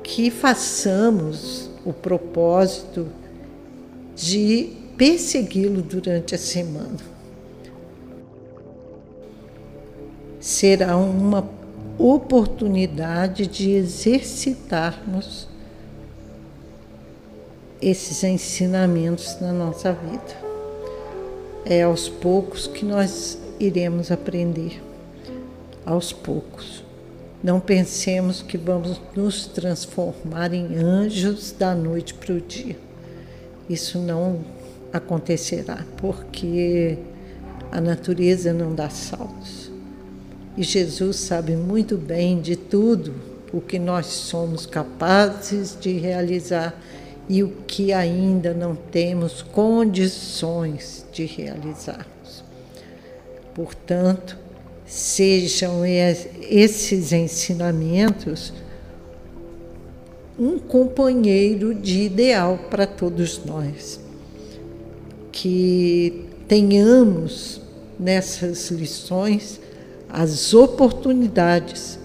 [0.03, 3.07] que façamos o propósito
[4.15, 6.97] de persegui-lo durante a semana.
[10.39, 11.49] Será uma
[11.97, 15.47] oportunidade de exercitarmos
[17.81, 20.43] esses ensinamentos na nossa vida.
[21.65, 24.81] É aos poucos que nós iremos aprender.
[25.85, 26.83] Aos poucos.
[27.43, 32.77] Não pensemos que vamos nos transformar em anjos da noite para o dia.
[33.69, 34.41] Isso não
[34.91, 36.97] acontecerá, porque
[37.71, 39.71] a natureza não dá saltos.
[40.55, 43.13] E Jesus sabe muito bem de tudo
[43.51, 46.75] o que nós somos capazes de realizar
[47.27, 52.43] e o que ainda não temos condições de realizarmos.
[53.55, 54.37] Portanto,
[54.85, 58.53] sejam esses ensinamentos
[60.37, 63.99] um companheiro de ideal para todos nós.
[65.31, 67.61] Que tenhamos
[67.99, 69.59] nessas lições
[70.09, 71.97] as oportunidades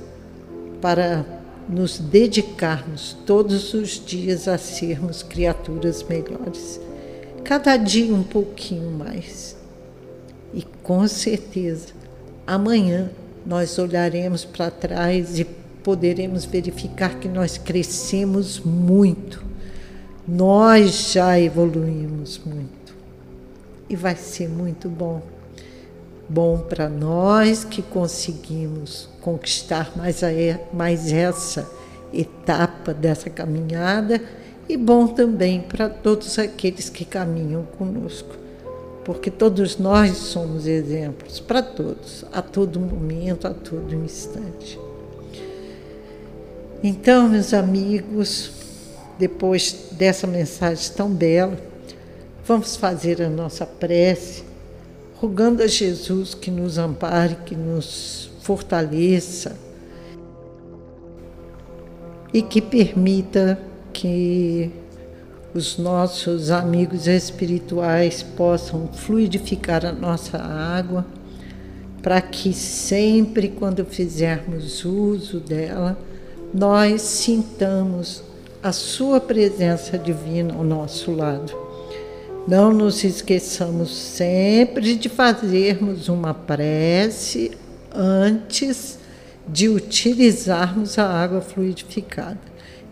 [0.81, 1.27] para
[1.69, 6.81] nos dedicarmos todos os dias a sermos criaturas melhores,
[7.45, 9.55] cada dia um pouquinho mais.
[10.55, 11.89] E com certeza,
[12.47, 13.11] amanhã
[13.45, 15.45] nós olharemos para trás e
[15.83, 19.45] poderemos verificar que nós crescemos muito,
[20.27, 22.95] nós já evoluímos muito.
[23.89, 25.23] E vai ser muito bom
[26.29, 30.29] bom para nós que conseguimos conquistar mais, a,
[30.73, 31.69] mais essa
[32.13, 34.21] etapa dessa caminhada
[34.69, 38.37] e bom também para todos aqueles que caminham conosco,
[39.05, 44.79] porque todos nós somos exemplos para todos, a todo momento, a todo instante.
[46.83, 48.53] Então, meus amigos,
[49.19, 51.59] depois dessa mensagem tão bela,
[52.47, 54.45] vamos fazer a nossa prece
[55.21, 59.57] rogando a Jesus que nos ampare, que nos fortaleça
[62.33, 63.59] e que permita
[63.93, 64.71] que
[65.53, 71.05] os nossos amigos espirituais possam fluidificar a nossa água,
[72.01, 75.99] para que sempre quando fizermos uso dela,
[76.53, 78.23] nós sintamos
[78.63, 81.53] a Sua presença divina ao nosso lado.
[82.47, 87.53] Não nos esqueçamos sempre de fazermos uma prece
[87.95, 88.99] antes
[89.47, 92.39] de utilizarmos a água fluidificada.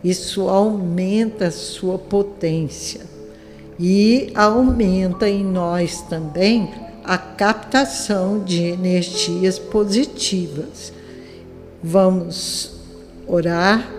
[0.05, 3.01] Isso aumenta a sua potência
[3.79, 6.71] e aumenta em nós também
[7.03, 10.93] a captação de energias positivas.
[11.83, 12.76] Vamos
[13.27, 13.91] orar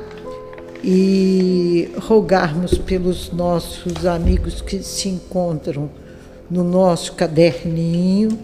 [0.84, 5.89] e rogarmos pelos nossos amigos que se encontram
[6.49, 8.38] no nosso caderninho,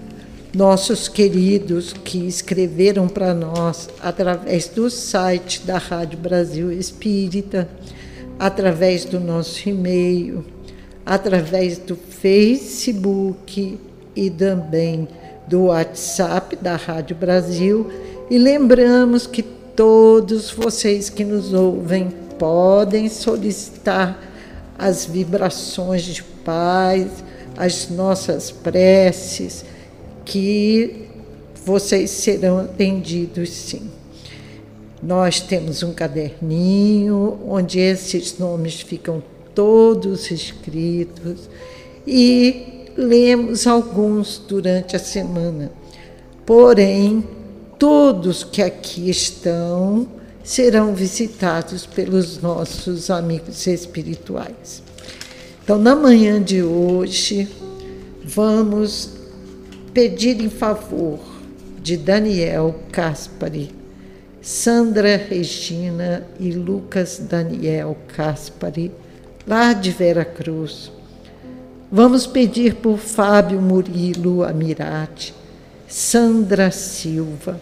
[0.54, 7.68] nossos queridos que escreveram para nós através do site da Rádio Brasil Espírita,
[8.38, 10.44] através do nosso e-mail,
[11.06, 13.80] através do Facebook
[14.16, 15.08] e também
[15.48, 17.90] do WhatsApp da Rádio Brasil.
[18.30, 19.44] E lembramos que
[19.76, 24.20] todos vocês que nos ouvem podem solicitar
[24.78, 27.08] as vibrações de paz,
[27.56, 29.64] as nossas preces,
[30.26, 31.08] que
[31.66, 33.90] vocês serão atendidos sim.
[35.02, 39.22] Nós temos um caderninho onde esses nomes ficam
[39.54, 41.50] todos escritos
[42.08, 45.72] e lemos alguns durante a semana.
[46.46, 47.24] Porém,
[47.84, 50.08] todos que aqui estão
[50.42, 54.82] serão visitados pelos nossos amigos espirituais.
[55.62, 57.46] Então, na manhã de hoje,
[58.24, 59.10] vamos
[59.94, 61.20] pedir em favor
[61.82, 63.76] de Daniel Caspari,
[64.42, 68.94] Sandra Regina e Lucas Daniel Caspari,
[69.46, 70.90] lá de Vera Cruz.
[71.92, 75.34] Vamos pedir por Fábio Murilo Amirati,
[75.86, 77.60] Sandra Silva,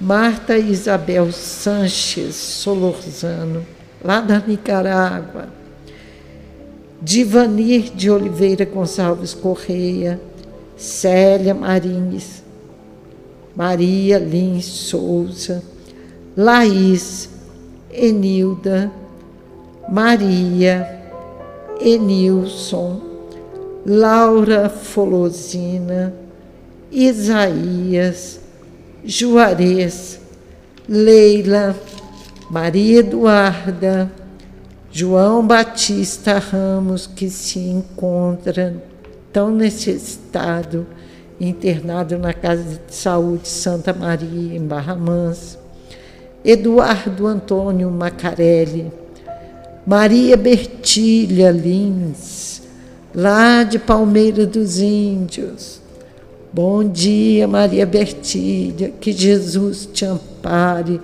[0.00, 3.64] Marta Isabel Sanches Solorzano,
[4.04, 5.48] lá da Nicarágua,
[7.00, 10.20] Divanir de Oliveira Gonçalves Correia,
[10.76, 12.42] Célia Marines,
[13.54, 15.62] Maria Lins Souza,
[16.36, 17.30] Laís,
[17.90, 18.92] Enilda,
[19.88, 21.02] Maria,
[21.80, 23.00] Enilson,
[23.86, 26.12] Laura Folosina,
[26.90, 28.40] Isaías,
[29.06, 30.20] Juarez,
[30.88, 31.76] Leila,
[32.50, 34.10] Maria Eduarda,
[34.90, 38.82] João Batista Ramos, que se encontra
[39.32, 40.86] tão necessitado,
[41.40, 45.58] internado na Casa de Saúde Santa Maria, em Barra Mansa,
[46.44, 48.90] Eduardo Antônio Macarelli,
[49.86, 52.62] Maria Bertilha Lins,
[53.14, 55.80] lá de Palmeira dos Índios,
[56.52, 61.00] Bom dia, Maria Bertilha, que Jesus te ampare,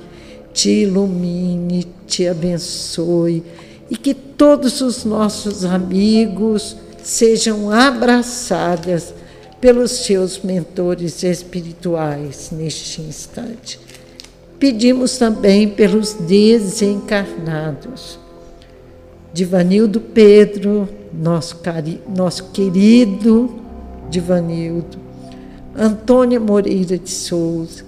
[0.53, 3.43] te ilumine, te abençoe
[3.91, 9.13] e que todos os nossos amigos sejam abraçadas
[9.61, 13.79] pelos seus mentores espirituais neste instante.
[14.59, 18.19] Pedimos também pelos desencarnados.
[19.33, 23.63] Divanildo Pedro, nosso, cari nosso querido
[24.11, 24.99] Divanildo,
[25.75, 27.85] Antônia Moreira de Souza,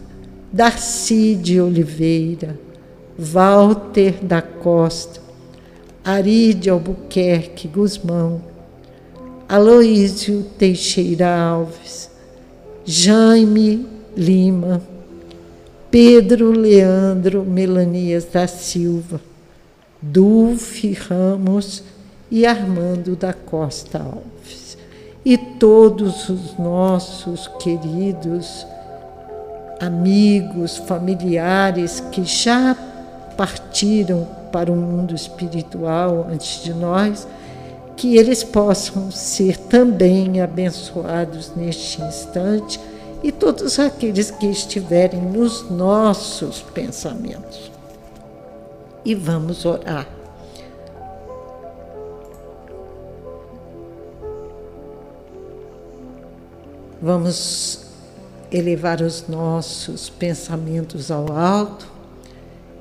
[0.51, 2.59] Darcy de Oliveira,
[3.19, 5.21] Walter da Costa,
[6.03, 8.41] Ari de Albuquerque Guzmão,
[9.47, 12.11] Aloísio Teixeira Alves,
[12.87, 14.83] Jaime Lima,
[15.91, 19.21] Pedro Leandro Melanias da Silva,
[20.01, 21.83] Dulce Ramos
[22.31, 24.64] e Armando da Costa Alves
[25.25, 28.67] e todos os nossos queridos
[29.81, 32.77] amigos, familiares que já
[33.37, 37.27] partiram para o mundo espiritual antes de nós,
[37.97, 42.79] que eles possam ser também abençoados neste instante
[43.23, 47.71] e todos aqueles que estiverem nos nossos pensamentos.
[49.05, 50.14] E vamos orar.
[57.05, 57.81] Vamos
[58.51, 61.87] elevar os nossos pensamentos ao alto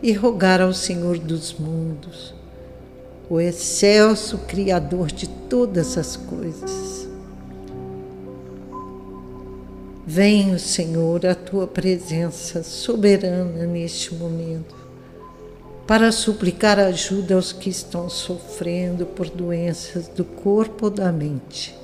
[0.01, 2.33] e rogar ao Senhor dos mundos,
[3.29, 7.05] o excelso Criador de todas as coisas.
[10.07, 14.73] Venha, Senhor, a tua presença soberana neste momento,
[15.85, 21.82] para suplicar ajuda aos que estão sofrendo por doenças do corpo ou da mente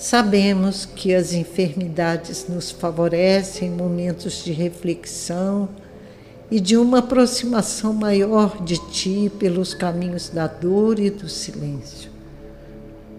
[0.00, 5.68] Sabemos que as enfermidades nos favorecem em momentos de reflexão
[6.50, 12.10] e de uma aproximação maior de Ti pelos caminhos da dor e do silêncio.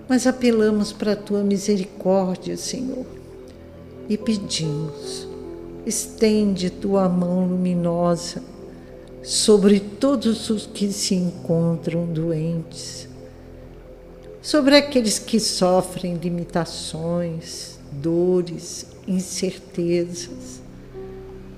[0.09, 3.05] Mas apelamos para a Tua misericórdia, Senhor,
[4.09, 5.27] e pedimos,
[5.85, 8.41] estende Tua mão luminosa
[9.21, 13.10] sobre todos os que se encontram doentes
[14.41, 20.61] sobre aqueles que sofrem limitações, dores, incertezas.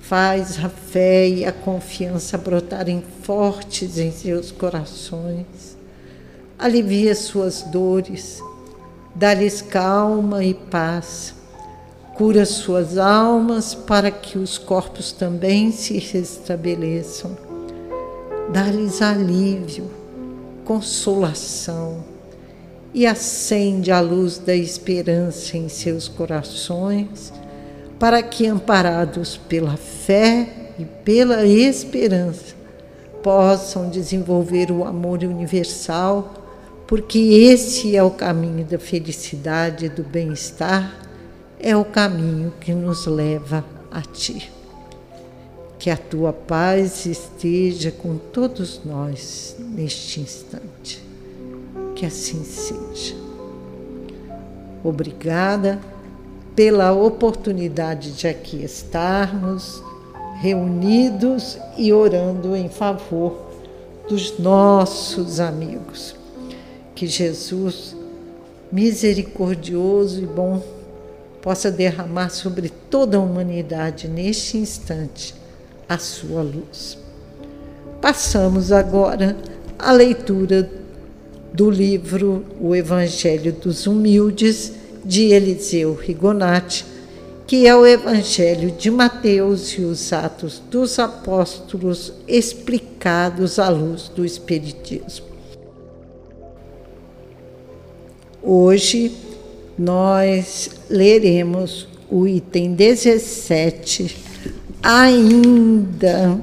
[0.02, 5.78] Faz a fé e a confiança brotarem fortes em seus corações.
[6.60, 8.40] Alivia suas dores,
[9.16, 11.34] dá-lhes calma e paz.
[12.16, 17.36] Cura suas almas para que os corpos também se restabeleçam.
[18.52, 19.90] Dá-lhes alívio,
[20.64, 22.13] consolação
[22.94, 27.34] e acende a luz da esperança em seus corações,
[27.98, 32.56] para que, amparados pela fé e pela esperança,
[33.24, 36.34] possam desenvolver o amor universal,
[36.86, 41.02] porque esse é o caminho da felicidade e do bem-estar,
[41.60, 44.52] é o caminho que nos leva a Ti.
[45.80, 51.03] Que a tua paz esteja com todos nós neste instante
[51.96, 53.16] que assim seja.
[54.84, 55.80] Obrigada
[56.56, 59.82] pela oportunidade de aqui estarmos
[60.40, 63.52] reunidos e orando em favor
[64.08, 66.16] dos nossos amigos.
[66.94, 67.96] Que Jesus,
[68.72, 70.62] misericordioso e bom,
[71.42, 75.34] possa derramar sobre toda a humanidade neste instante
[75.88, 76.98] a sua luz.
[78.02, 79.36] Passamos agora
[79.78, 80.70] à leitura
[81.54, 84.74] do livro O Evangelho dos Humildes,
[85.06, 86.86] de Eliseu Rigonati,
[87.46, 94.26] que é o Evangelho de Mateus e os Atos dos Apóstolos explicados à luz do
[94.26, 95.28] Espiritismo.
[98.42, 99.16] Hoje
[99.78, 104.18] nós leremos o item 17,
[104.82, 106.40] ainda,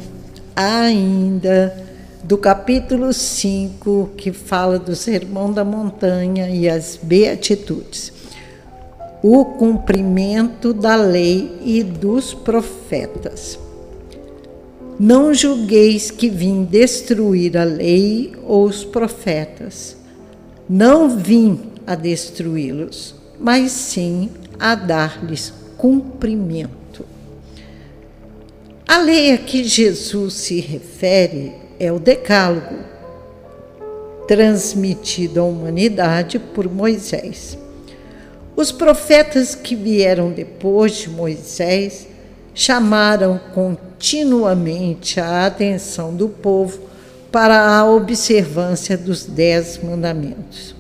[0.55, 1.90] ainda
[2.31, 8.13] do capítulo 5, que fala do Sermão da Montanha e as Beatitudes.
[9.21, 13.59] O cumprimento da lei e dos profetas.
[14.97, 19.97] Não julgueis que vim destruir a lei ou os profetas.
[20.69, 27.05] Não vim a destruí-los, mas sim a dar-lhes cumprimento.
[28.87, 32.77] A lei a que Jesus se refere é o Decálogo,
[34.29, 37.57] transmitido à humanidade por Moisés.
[38.55, 42.07] Os profetas que vieram depois de Moisés
[42.55, 46.79] chamaram continuamente a atenção do povo
[47.33, 50.75] para a observância dos Dez Mandamentos.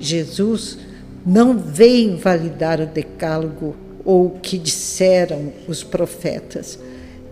[0.00, 0.78] Jesus
[1.24, 6.76] não veio invalidar o Decálogo ou o que disseram os profetas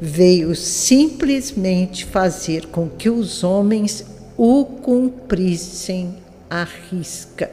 [0.01, 4.05] veio simplesmente fazer com que os homens
[4.37, 6.15] o cumprissem
[6.49, 7.51] à risca.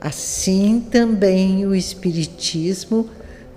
[0.00, 3.08] Assim também o Espiritismo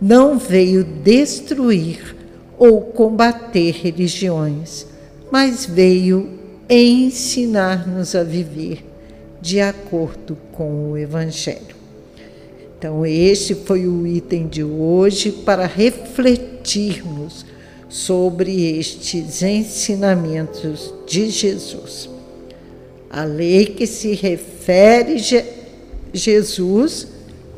[0.01, 2.15] não veio destruir
[2.57, 4.85] ou combater religiões,
[5.31, 6.37] mas veio
[6.69, 8.85] ensinar-nos a viver
[9.41, 11.75] de acordo com o Evangelho.
[12.77, 17.45] Então, este foi o item de hoje para refletirmos
[17.97, 22.07] sobre estes ensinamentos de Jesus.
[23.09, 25.43] A lei que se refere a
[26.13, 27.07] Jesus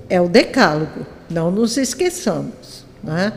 [0.09, 3.33] é o Decálogo, não nos esqueçamos, né?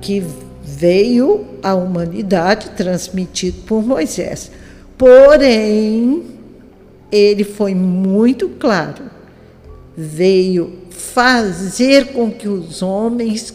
[0.00, 0.20] que
[0.64, 4.50] veio à humanidade transmitido por Moisés.
[4.98, 6.24] Porém,
[7.12, 9.04] ele foi muito claro,
[9.96, 13.54] veio fazer com que os homens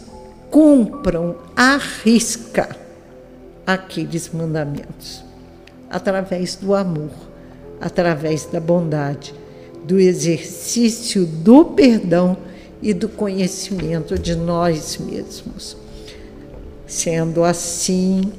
[0.50, 2.77] cumpram à risca
[3.68, 5.22] aqueles mandamentos,
[5.90, 7.10] através do amor,
[7.78, 9.34] através da bondade,
[9.84, 12.38] do exercício do perdão
[12.80, 15.76] e do conhecimento de nós mesmos.
[16.86, 18.32] Sendo assim,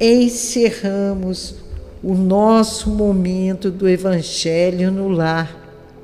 [0.00, 1.56] encerramos
[2.02, 5.54] o nosso momento do Evangelho no lar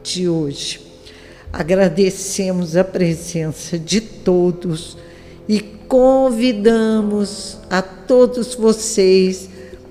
[0.02, 0.86] de hoje.
[1.50, 4.98] Agradecemos a presença de todos
[5.48, 9.48] e convidamos a todos vocês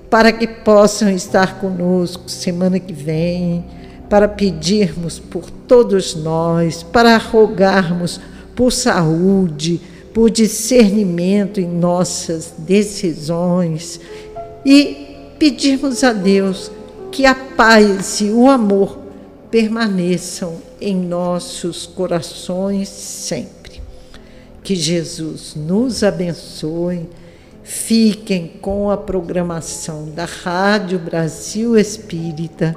[0.09, 3.65] para que possam estar conosco semana que vem,
[4.09, 8.21] para pedirmos por todos nós, para rogarmos
[8.55, 9.81] por saúde,
[10.13, 13.99] por discernimento em nossas decisões
[14.65, 16.71] e pedirmos a Deus
[17.11, 18.97] que a paz e o amor
[19.51, 23.56] permaneçam em nossos corações sempre.
[24.67, 27.07] Que Jesus nos abençoe.
[27.63, 32.75] Fiquem com a programação da Rádio Brasil Espírita,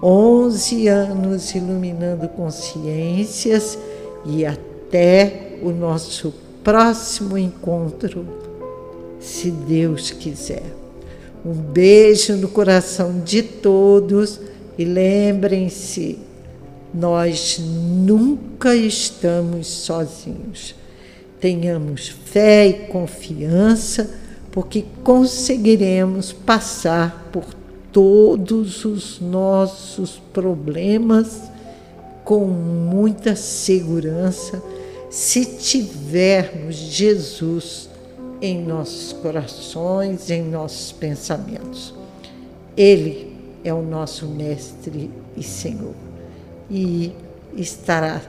[0.00, 3.76] 11 anos iluminando consciências
[4.24, 6.32] e até o nosso
[6.62, 8.24] próximo encontro,
[9.18, 10.62] se Deus quiser.
[11.44, 14.38] Um beijo no coração de todos
[14.78, 16.20] e lembrem-se,
[16.94, 20.80] nós nunca estamos sozinhos.
[21.42, 24.08] Tenhamos fé e confiança,
[24.52, 27.44] porque conseguiremos passar por
[27.90, 31.42] todos os nossos problemas
[32.24, 34.62] com muita segurança
[35.10, 37.90] se tivermos Jesus
[38.40, 41.92] em nossos corações, em nossos pensamentos.
[42.76, 45.94] Ele é o nosso Mestre e Senhor.
[46.70, 47.12] E
[47.56, 48.22] estará,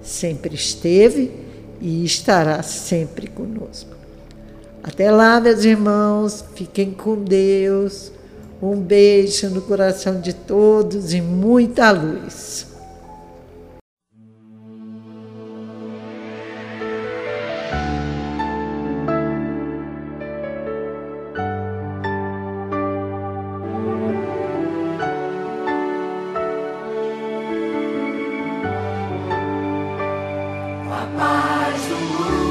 [0.00, 1.43] sempre esteve
[1.84, 3.94] e estará sempre conosco.
[4.82, 8.10] Até lá, meus irmãos, fiquem com Deus.
[8.62, 12.72] Um beijo no coração de todos e muita luz.
[31.16, 31.43] Bye.
[31.94, 32.43] the moon.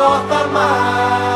[0.00, 1.29] volta mais.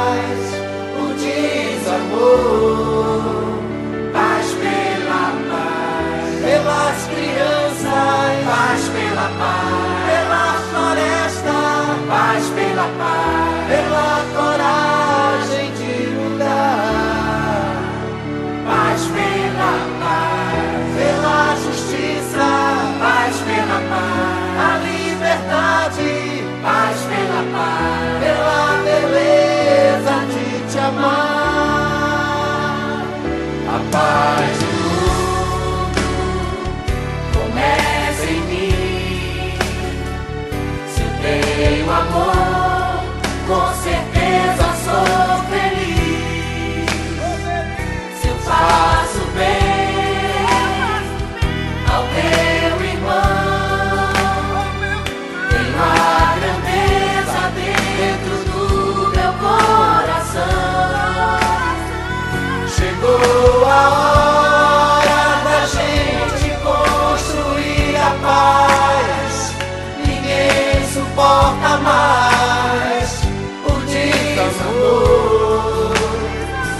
[71.84, 73.20] mais
[73.66, 75.92] o desamor amor.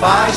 [0.00, 0.36] Faz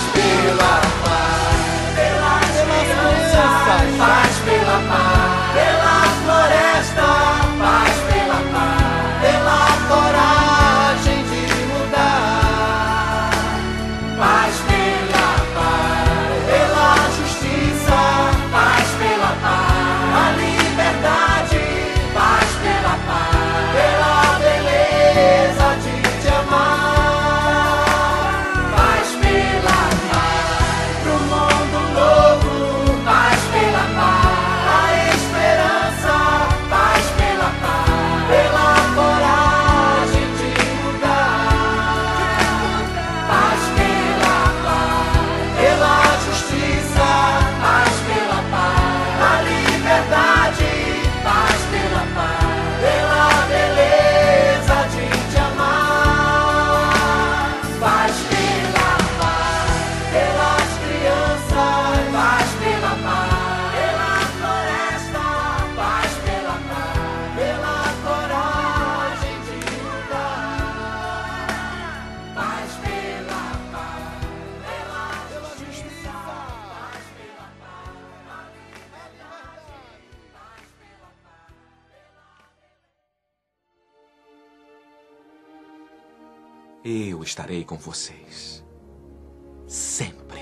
[87.38, 88.65] estarei com vocês.
[89.67, 90.41] Sempre.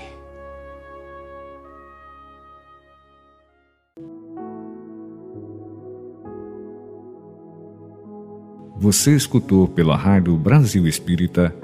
[8.78, 11.54] Você escutou pela Rádio Brasil Espírita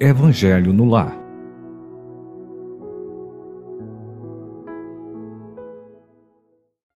[0.00, 1.25] Evangelho no Lar